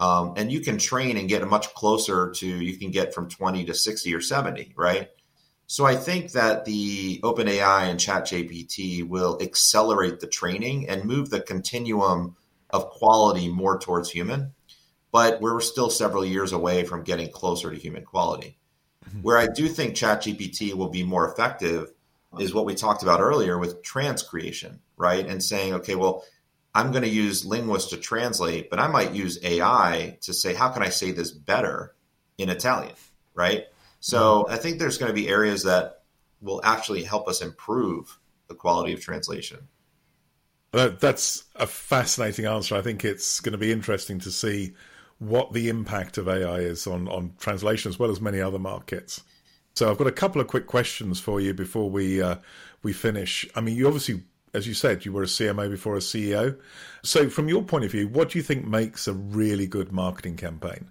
Um, 0.00 0.34
and 0.36 0.50
you 0.50 0.60
can 0.60 0.78
train 0.78 1.16
and 1.16 1.28
get 1.28 1.46
much 1.46 1.72
closer 1.74 2.32
to, 2.32 2.46
you 2.46 2.76
can 2.76 2.90
get 2.90 3.14
from 3.14 3.28
20 3.28 3.66
to 3.66 3.74
60 3.74 4.14
or 4.14 4.20
70, 4.20 4.72
right? 4.76 5.08
So 5.66 5.86
I 5.86 5.96
think 5.96 6.32
that 6.32 6.64
the 6.64 7.20
OpenAI 7.20 7.88
and 7.88 7.98
ChatGPT 7.98 9.08
will 9.08 9.38
accelerate 9.40 10.20
the 10.20 10.26
training 10.26 10.88
and 10.88 11.04
move 11.04 11.30
the 11.30 11.40
continuum 11.40 12.36
of 12.70 12.90
quality 12.90 13.48
more 13.48 13.78
towards 13.78 14.10
human. 14.10 14.54
But 15.12 15.40
we're 15.40 15.60
still 15.60 15.90
several 15.90 16.24
years 16.24 16.52
away 16.52 16.84
from 16.84 17.04
getting 17.04 17.30
closer 17.30 17.70
to 17.70 17.76
human 17.76 18.04
quality. 18.04 18.58
Mm-hmm. 19.08 19.20
Where 19.20 19.38
I 19.38 19.46
do 19.46 19.68
think 19.68 19.94
ChatGPT 19.94 20.74
will 20.74 20.88
be 20.88 21.04
more 21.04 21.30
effective 21.30 21.92
is 22.38 22.54
what 22.54 22.64
we 22.64 22.74
talked 22.74 23.02
about 23.02 23.20
earlier 23.20 23.58
with 23.58 23.82
trans 23.82 24.22
creation, 24.22 24.80
right? 24.96 25.26
And 25.26 25.42
saying, 25.42 25.74
okay, 25.74 25.94
well, 25.94 26.24
I'm 26.74 26.90
going 26.90 27.02
to 27.02 27.08
use 27.08 27.44
linguists 27.44 27.90
to 27.90 27.98
translate, 27.98 28.70
but 28.70 28.78
I 28.78 28.88
might 28.88 29.12
use 29.12 29.38
AI 29.44 30.16
to 30.22 30.32
say, 30.32 30.54
how 30.54 30.70
can 30.70 30.82
I 30.82 30.88
say 30.88 31.10
this 31.10 31.30
better 31.30 31.94
in 32.38 32.48
Italian, 32.48 32.94
right? 33.34 33.66
So 34.00 34.44
mm-hmm. 34.44 34.52
I 34.54 34.56
think 34.56 34.78
there's 34.78 34.96
going 34.96 35.10
to 35.10 35.14
be 35.14 35.28
areas 35.28 35.64
that 35.64 36.04
will 36.40 36.62
actually 36.64 37.04
help 37.04 37.28
us 37.28 37.42
improve 37.42 38.18
the 38.48 38.54
quality 38.54 38.94
of 38.94 39.00
translation. 39.00 39.68
That's 40.72 41.44
a 41.54 41.66
fascinating 41.66 42.46
answer. 42.46 42.74
I 42.74 42.80
think 42.80 43.04
it's 43.04 43.40
going 43.40 43.52
to 43.52 43.58
be 43.58 43.70
interesting 43.70 44.20
to 44.20 44.30
see 44.30 44.72
what 45.22 45.52
the 45.52 45.68
impact 45.68 46.18
of 46.18 46.28
AI 46.28 46.58
is 46.58 46.84
on, 46.84 47.06
on 47.06 47.32
translation 47.38 47.88
as 47.88 47.96
well 47.96 48.10
as 48.10 48.20
many 48.20 48.40
other 48.40 48.58
markets. 48.58 49.22
So 49.74 49.88
I've 49.88 49.96
got 49.96 50.08
a 50.08 50.12
couple 50.12 50.40
of 50.40 50.48
quick 50.48 50.66
questions 50.66 51.20
for 51.20 51.40
you 51.40 51.54
before 51.54 51.88
we 51.88 52.20
uh, 52.20 52.36
we 52.82 52.92
finish. 52.92 53.48
I 53.54 53.60
mean, 53.60 53.76
you 53.76 53.86
obviously, 53.86 54.24
as 54.52 54.66
you 54.66 54.74
said, 54.74 55.04
you 55.04 55.12
were 55.12 55.22
a 55.22 55.26
CMO 55.26 55.70
before 55.70 55.94
a 55.96 56.00
CEO. 56.00 56.58
So 57.04 57.30
from 57.30 57.48
your 57.48 57.62
point 57.62 57.84
of 57.84 57.92
view, 57.92 58.08
what 58.08 58.30
do 58.30 58.38
you 58.38 58.42
think 58.42 58.66
makes 58.66 59.06
a 59.06 59.12
really 59.12 59.68
good 59.68 59.92
marketing 59.92 60.36
campaign? 60.36 60.88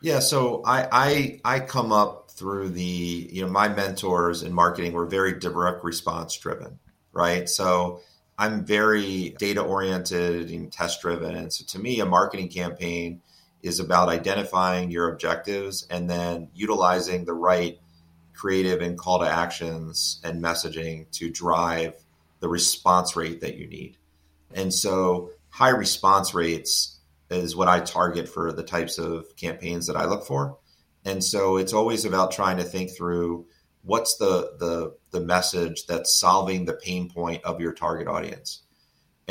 Yeah, 0.00 0.18
so 0.18 0.62
I 0.66 0.88
I, 0.90 1.40
I 1.44 1.60
come 1.60 1.92
up 1.92 2.32
through 2.32 2.70
the 2.70 2.82
you 2.82 3.42
know 3.42 3.50
my 3.50 3.68
mentors 3.68 4.42
in 4.42 4.52
marketing 4.52 4.92
were 4.92 5.06
very 5.06 5.38
direct 5.38 5.84
response 5.84 6.36
driven, 6.36 6.80
right? 7.12 7.48
So 7.48 8.00
I'm 8.36 8.64
very 8.64 9.36
data 9.38 9.62
oriented 9.62 10.50
and 10.50 10.72
test 10.72 11.00
driven, 11.00 11.36
and 11.36 11.52
so 11.52 11.64
to 11.68 11.78
me, 11.78 12.00
a 12.00 12.06
marketing 12.06 12.48
campaign 12.48 13.20
is 13.62 13.78
about 13.78 14.08
identifying 14.08 14.90
your 14.90 15.10
objectives 15.10 15.86
and 15.88 16.10
then 16.10 16.48
utilizing 16.54 17.24
the 17.24 17.34
right 17.34 17.78
creative 18.34 18.80
and 18.80 18.98
call 18.98 19.20
to 19.20 19.28
actions 19.28 20.20
and 20.24 20.42
messaging 20.42 21.10
to 21.12 21.30
drive 21.30 21.94
the 22.40 22.48
response 22.48 23.14
rate 23.14 23.40
that 23.40 23.56
you 23.56 23.68
need. 23.68 23.96
And 24.52 24.74
so 24.74 25.30
high 25.48 25.70
response 25.70 26.34
rates 26.34 26.98
is 27.30 27.56
what 27.56 27.68
I 27.68 27.80
target 27.80 28.28
for 28.28 28.52
the 28.52 28.62
types 28.62 28.98
of 28.98 29.36
campaigns 29.36 29.86
that 29.86 29.96
I 29.96 30.06
look 30.06 30.26
for. 30.26 30.58
And 31.04 31.22
so 31.22 31.56
it's 31.56 31.72
always 31.72 32.04
about 32.04 32.32
trying 32.32 32.58
to 32.58 32.64
think 32.64 32.90
through 32.90 33.46
what's 33.82 34.16
the 34.16 34.52
the 34.58 34.96
the 35.10 35.20
message 35.20 35.86
that's 35.86 36.18
solving 36.18 36.64
the 36.64 36.74
pain 36.74 37.10
point 37.10 37.44
of 37.44 37.60
your 37.60 37.72
target 37.72 38.08
audience. 38.08 38.62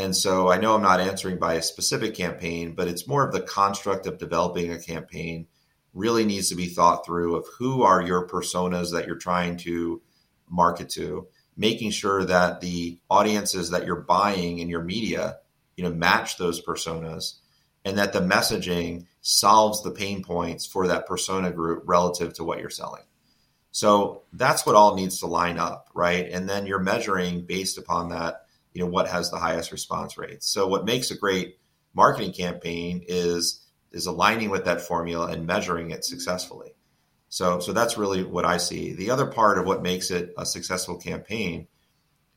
And 0.02 0.16
so 0.16 0.50
I 0.50 0.58
know 0.58 0.74
I'm 0.74 0.82
not 0.82 1.00
answering 1.00 1.38
by 1.38 1.54
a 1.54 1.62
specific 1.62 2.16
campaign, 2.16 2.74
but 2.74 2.88
it's 2.88 3.08
more 3.08 3.24
of 3.24 3.32
the 3.32 3.42
construct 3.42 4.08
of 4.08 4.18
developing 4.18 4.72
a 4.72 4.80
campaign 4.80 5.46
really 5.94 6.26
needs 6.26 6.50
to 6.50 6.56
be 6.56 6.66
thought 6.66 7.06
through 7.06 7.36
of 7.36 7.46
who 7.60 7.84
are 7.84 8.02
your 8.02 8.28
personas 8.28 8.94
that 8.94 9.06
you're 9.06 9.16
trying 9.16 9.58
to 9.58 10.02
market 10.50 10.90
to, 10.90 11.28
making 11.56 11.92
sure 11.92 12.26
that 12.26 12.62
the 12.62 13.00
audiences 13.12 13.70
that 13.70 13.86
you're 13.86 14.02
buying 14.02 14.58
in 14.58 14.70
your 14.70 14.82
media, 14.82 15.38
you 15.78 15.84
know, 15.84 15.94
match 15.94 16.38
those 16.38 16.66
personas 16.66 17.36
and 17.86 18.00
that 18.00 18.12
the 18.12 18.22
messaging 18.22 19.06
solves 19.22 19.84
the 19.84 19.92
pain 19.92 20.24
points 20.24 20.66
for 20.66 20.88
that 20.88 21.06
persona 21.06 21.52
group 21.52 21.84
relative 21.86 22.34
to 22.34 22.44
what 22.44 22.58
you're 22.58 22.72
selling. 22.72 23.04
So 23.70 24.24
that's 24.34 24.66
what 24.66 24.76
all 24.76 24.96
needs 24.96 25.20
to 25.20 25.28
line 25.28 25.60
up, 25.60 25.90
right? 25.94 26.28
And 26.28 26.50
then 26.50 26.66
you're 26.66 26.80
measuring 26.80 27.46
based 27.46 27.78
upon 27.78 28.10
that, 28.10 28.46
you 28.74 28.82
know, 28.82 28.90
what 28.90 29.08
has 29.08 29.30
the 29.30 29.40
highest 29.40 29.72
response 29.72 30.18
rates. 30.18 30.48
So 30.48 30.68
what 30.68 30.86
makes 30.86 31.12
a 31.12 31.18
great 31.18 31.58
marketing 31.94 32.34
campaign 32.34 33.04
is 33.08 33.66
is 33.92 34.06
aligning 34.06 34.50
with 34.50 34.66
that 34.66 34.82
formula 34.82 35.28
and 35.28 35.46
measuring 35.46 35.92
it 35.92 36.06
successfully. 36.06 36.74
So, 37.28 37.60
so 37.60 37.74
that's 37.74 37.98
really 37.98 38.24
what 38.24 38.46
I 38.46 38.58
see. 38.58 38.94
The 38.94 39.10
other 39.10 39.26
part 39.26 39.58
of 39.58 39.66
what 39.66 39.84
makes 39.84 40.12
it 40.12 40.34
a 40.38 40.46
successful 40.46 40.98
campaign 40.98 41.68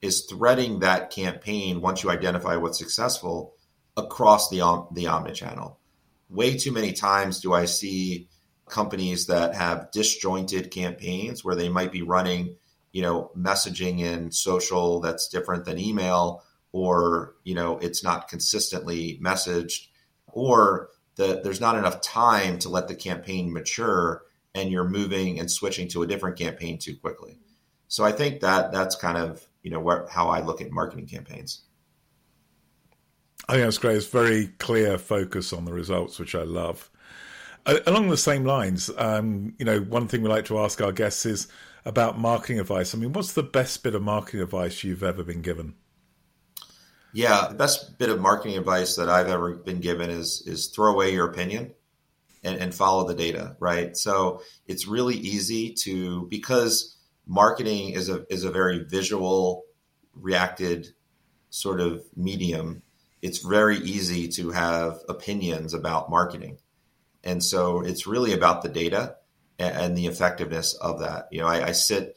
is 0.03 0.27
threading 0.27 0.81
that 0.81 1.11
campaign 1.11 1.81
once 1.81 2.03
you 2.03 2.11
identify 2.11 2.57
what's 2.57 2.79
successful 2.79 3.55
across 3.97 4.51
the 4.51 4.59
the 4.93 5.05
omnichannel. 5.05 5.77
Way 6.29 6.57
too 6.57 6.73
many 6.73 6.93
times 6.93 7.41
do 7.41 7.53
I 7.53 7.65
see 7.65 8.29
companies 8.69 9.27
that 9.27 9.55
have 9.55 9.91
disjointed 9.93 10.71
campaigns 10.71 11.45
where 11.45 11.55
they 11.55 11.69
might 11.69 11.93
be 11.93 12.03
running, 12.03 12.57
you 12.95 13.03
know, 13.03 13.33
messaging 13.37 13.99
in 13.99 14.31
social 14.31 15.01
that's 15.01 15.27
different 15.27 15.65
than 15.65 15.81
email, 15.81 16.45
or 16.71 17.35
you 17.43 17.53
know, 17.53 17.77
it's 17.79 18.05
not 18.05 18.29
consistently 18.29 19.19
messaged, 19.21 19.89
or 20.29 20.91
the, 21.17 21.41
there's 21.43 21.61
not 21.61 21.77
enough 21.77 22.01
time 22.01 22.57
to 22.61 22.69
let 22.69 22.87
the 22.87 22.95
campaign 22.95 23.53
mature 23.53 24.23
and 24.55 24.71
you're 24.71 24.89
moving 24.89 25.41
and 25.41 25.51
switching 25.51 25.89
to 25.89 26.05
a 26.05 26.07
different 26.07 26.39
campaign 26.39 26.79
too 26.79 26.97
quickly. 26.97 27.41
So 27.89 28.05
I 28.05 28.13
think 28.13 28.41
that 28.43 28.71
that's 28.71 28.95
kind 28.95 29.19
of 29.19 29.45
you 29.65 29.73
know 29.73 29.81
where, 29.81 30.07
how 30.07 30.29
I 30.29 30.41
look 30.43 30.61
at 30.61 30.71
marketing 30.71 31.09
campaigns. 31.09 31.63
I 33.49 33.55
think 33.55 33.65
that's 33.65 33.79
great. 33.79 33.97
It's 33.97 34.07
very 34.07 34.47
clear 34.59 34.99
focus 34.99 35.53
on 35.53 35.65
the 35.65 35.73
results, 35.73 36.21
which 36.21 36.37
I 36.37 36.45
love. 36.45 36.89
Along 37.67 38.09
the 38.09 38.17
same 38.17 38.45
lines, 38.45 38.89
um, 38.99 39.55
you 39.59 39.65
know, 39.65 39.81
one 39.81 40.07
thing 40.07 40.23
we 40.23 40.29
like 40.29 40.45
to 40.45 40.61
ask 40.61 40.81
our 40.81 40.93
guests 40.93 41.27
is 41.27 41.49
about 41.85 42.19
marketing 42.19 42.59
advice. 42.61 42.95
I 42.95 42.99
mean, 42.99 43.13
what's 43.13 43.33
the 43.33 43.43
best 43.43 43.83
bit 43.83 43.95
of 43.95 44.03
marketing 44.03 44.41
advice 44.41 44.85
you've 44.85 45.03
ever 45.03 45.23
been 45.23 45.43
given? 45.43 45.75
Yeah, 47.13 47.49
the 47.49 47.55
best 47.55 47.99
bit 47.99 48.09
of 48.09 48.21
marketing 48.21 48.59
advice 48.59 48.97
that 48.97 49.09
I've 49.09 49.29
ever 49.29 49.55
been 49.55 49.81
given 49.81 50.11
is 50.11 50.43
is 50.47 50.67
throw 50.67 50.93
away 50.93 51.13
your 51.13 51.31
opinion 51.31 51.75
and, 52.43 52.59
and 52.59 52.75
follow 52.75 53.07
the 53.07 53.15
data, 53.15 53.57
right? 53.61 53.97
So 53.97 54.43
it's 54.67 54.89
really 54.89 55.15
easy 55.15 55.75
to 55.85 56.27
because 56.29 56.97
marketing 57.27 57.91
is 57.91 58.09
a 58.09 58.27
is 58.31 58.45
a 58.45 58.51
very 58.51 58.85
visual 58.85 59.65
reacted 60.15 60.89
sort 61.51 61.81
of 61.81 62.05
medium. 62.17 62.83
It's 63.23 63.39
very 63.39 63.79
easy 63.79 64.29
to 64.29 64.51
have 64.51 64.99
opinions 65.09 65.73
about 65.73 66.11
marketing. 66.11 66.59
And 67.23 67.43
so 67.43 67.81
it's 67.81 68.07
really 68.07 68.33
about 68.33 68.63
the 68.63 68.69
data 68.69 69.17
and, 69.59 69.77
and 69.77 69.97
the 69.97 70.07
effectiveness 70.07 70.75
of 70.75 71.01
that. 71.01 71.29
You 71.31 71.41
know, 71.41 71.47
I, 71.47 71.69
I 71.69 71.73
sit 71.73 72.17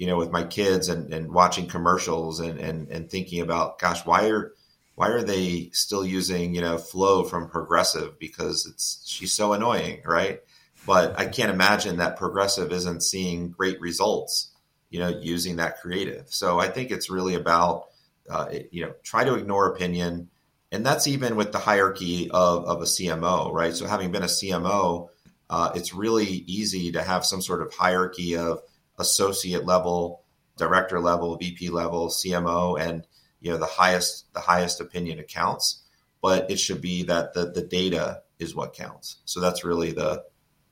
you 0.00 0.06
know, 0.06 0.16
with 0.16 0.30
my 0.30 0.44
kids 0.44 0.88
and, 0.88 1.12
and 1.12 1.30
watching 1.30 1.66
commercials 1.66 2.40
and, 2.40 2.58
and, 2.58 2.88
and 2.88 3.10
thinking 3.10 3.42
about, 3.42 3.78
gosh, 3.78 4.06
why 4.06 4.30
are, 4.30 4.54
why 4.94 5.08
are 5.08 5.20
they 5.22 5.68
still 5.74 6.06
using, 6.06 6.54
you 6.54 6.62
know, 6.62 6.78
Flo 6.78 7.22
from 7.22 7.50
Progressive? 7.50 8.18
Because 8.18 8.64
it's, 8.64 9.02
she's 9.06 9.30
so 9.30 9.52
annoying, 9.52 10.00
right? 10.06 10.40
But 10.86 11.20
I 11.20 11.26
can't 11.26 11.50
imagine 11.50 11.98
that 11.98 12.16
Progressive 12.16 12.72
isn't 12.72 13.02
seeing 13.02 13.50
great 13.50 13.78
results, 13.78 14.50
you 14.88 15.00
know, 15.00 15.08
using 15.08 15.56
that 15.56 15.82
creative. 15.82 16.30
So 16.30 16.58
I 16.58 16.68
think 16.68 16.90
it's 16.90 17.10
really 17.10 17.34
about, 17.34 17.88
uh, 18.30 18.48
you 18.70 18.86
know, 18.86 18.94
try 19.02 19.24
to 19.24 19.34
ignore 19.34 19.66
opinion. 19.66 20.30
And 20.72 20.84
that's 20.84 21.08
even 21.08 21.36
with 21.36 21.52
the 21.52 21.58
hierarchy 21.58 22.30
of, 22.30 22.64
of 22.64 22.80
a 22.80 22.86
CMO, 22.86 23.52
right? 23.52 23.74
So 23.74 23.86
having 23.86 24.12
been 24.12 24.22
a 24.22 24.26
CMO, 24.26 25.10
uh, 25.50 25.72
it's 25.74 25.92
really 25.92 26.44
easy 26.46 26.92
to 26.92 27.02
have 27.02 27.26
some 27.26 27.42
sort 27.42 27.60
of 27.60 27.74
hierarchy 27.74 28.36
of 28.36 28.62
associate 28.98 29.66
level, 29.66 30.22
director 30.56 31.00
level, 31.00 31.36
VP 31.36 31.70
level, 31.70 32.08
CMO, 32.08 32.80
and 32.80 33.04
you 33.40 33.50
know 33.50 33.58
the 33.58 33.66
highest 33.66 34.32
the 34.32 34.40
highest 34.40 34.80
opinion 34.80 35.18
accounts. 35.18 35.82
But 36.22 36.50
it 36.50 36.60
should 36.60 36.80
be 36.80 37.02
that 37.04 37.34
the 37.34 37.50
the 37.50 37.62
data 37.62 38.22
is 38.38 38.54
what 38.54 38.74
counts. 38.74 39.16
So 39.24 39.40
that's 39.40 39.64
really 39.64 39.90
the 39.90 40.22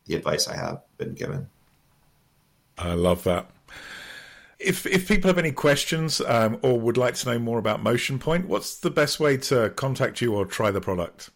the 0.06 0.14
advice 0.14 0.46
I 0.46 0.54
have 0.54 0.82
been 0.96 1.14
given. 1.14 1.48
I 2.78 2.94
love 2.94 3.24
that. 3.24 3.50
If 4.60 4.86
if 4.86 5.08
people 5.08 5.28
have 5.28 5.38
any 5.38 5.52
questions 5.52 6.20
um, 6.20 6.60
or 6.62 6.78
would 6.78 6.96
like 6.96 7.14
to 7.16 7.32
know 7.32 7.38
more 7.40 7.58
about 7.58 7.82
MotionPoint, 7.82 8.44
what's 8.44 8.76
the 8.78 8.90
best 8.90 9.18
way 9.18 9.38
to 9.38 9.70
contact 9.70 10.20
you 10.20 10.34
or 10.34 10.46
try 10.46 10.70
the 10.70 10.80
product? 10.80 11.30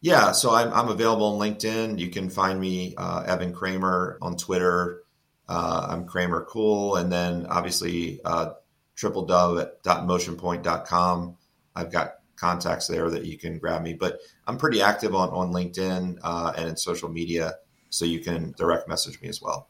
Yeah, 0.00 0.32
so 0.32 0.54
I'm, 0.54 0.72
I'm 0.72 0.88
available 0.88 1.26
on 1.26 1.38
LinkedIn. 1.38 1.98
You 1.98 2.08
can 2.10 2.30
find 2.30 2.58
me, 2.60 2.94
uh, 2.96 3.22
Evan 3.26 3.52
Kramer, 3.52 4.18
on 4.22 4.36
Twitter, 4.36 5.02
Uh, 5.48 5.86
I'm 5.90 6.06
Kramer 6.06 6.44
Cool. 6.48 6.96
And 6.96 7.10
then 7.12 7.46
obviously, 7.46 8.20
uh, 8.24 8.52
tripledove.motionpoint.com. 8.96 11.36
I've 11.74 11.90
got 11.92 12.14
contacts 12.36 12.86
there 12.86 13.10
that 13.10 13.24
you 13.24 13.36
can 13.38 13.58
grab 13.58 13.82
me. 13.82 13.94
But 13.94 14.20
I'm 14.46 14.56
pretty 14.58 14.80
active 14.82 15.14
on, 15.14 15.30
on 15.30 15.52
LinkedIn 15.52 16.18
uh, 16.22 16.52
and 16.56 16.68
in 16.68 16.76
social 16.76 17.08
media, 17.08 17.54
so 17.90 18.04
you 18.04 18.20
can 18.20 18.52
direct 18.56 18.88
message 18.88 19.20
me 19.20 19.28
as 19.28 19.42
well. 19.42 19.68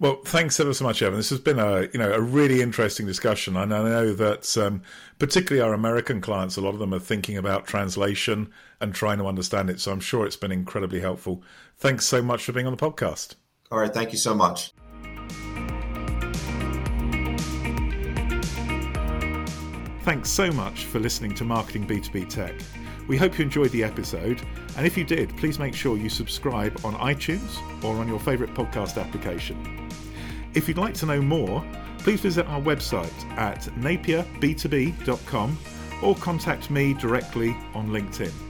Well, 0.00 0.22
thanks 0.24 0.58
ever 0.58 0.72
so 0.72 0.84
much, 0.84 1.02
Evan. 1.02 1.18
This 1.18 1.28
has 1.28 1.40
been 1.40 1.58
a 1.58 1.82
you 1.92 1.98
know 1.98 2.10
a 2.10 2.22
really 2.22 2.62
interesting 2.62 3.06
discussion, 3.06 3.54
and 3.54 3.72
I 3.72 3.82
know 3.82 4.14
that 4.14 4.56
um, 4.56 4.80
particularly 5.18 5.62
our 5.62 5.74
American 5.74 6.22
clients, 6.22 6.56
a 6.56 6.62
lot 6.62 6.72
of 6.72 6.78
them 6.78 6.94
are 6.94 6.98
thinking 6.98 7.36
about 7.36 7.66
translation 7.66 8.50
and 8.80 8.94
trying 8.94 9.18
to 9.18 9.26
understand 9.26 9.68
it. 9.68 9.78
So 9.78 9.92
I'm 9.92 10.00
sure 10.00 10.24
it's 10.24 10.36
been 10.36 10.52
incredibly 10.52 11.00
helpful. 11.00 11.42
Thanks 11.76 12.06
so 12.06 12.22
much 12.22 12.44
for 12.44 12.52
being 12.52 12.66
on 12.66 12.74
the 12.74 12.78
podcast. 12.78 13.34
All 13.70 13.78
right, 13.78 13.92
thank 13.92 14.10
you 14.10 14.16
so 14.16 14.34
much. 14.34 14.72
Thanks 20.02 20.30
so 20.30 20.50
much 20.50 20.86
for 20.86 20.98
listening 20.98 21.34
to 21.34 21.44
Marketing 21.44 21.86
B2B 21.86 22.30
Tech. 22.30 22.54
We 23.06 23.18
hope 23.18 23.38
you 23.38 23.44
enjoyed 23.44 23.70
the 23.70 23.84
episode, 23.84 24.40
and 24.78 24.86
if 24.86 24.96
you 24.96 25.04
did, 25.04 25.36
please 25.36 25.58
make 25.58 25.74
sure 25.74 25.98
you 25.98 26.08
subscribe 26.08 26.80
on 26.86 26.94
iTunes 26.94 27.84
or 27.84 27.96
on 27.96 28.08
your 28.08 28.18
favourite 28.18 28.54
podcast 28.54 28.98
application. 28.98 29.79
If 30.54 30.66
you'd 30.66 30.78
like 30.78 30.94
to 30.94 31.06
know 31.06 31.22
more, 31.22 31.64
please 31.98 32.20
visit 32.20 32.46
our 32.46 32.60
website 32.60 33.24
at 33.36 33.60
napierb2b.com 33.78 35.58
or 36.02 36.14
contact 36.16 36.70
me 36.70 36.94
directly 36.94 37.56
on 37.74 37.88
LinkedIn. 37.88 38.49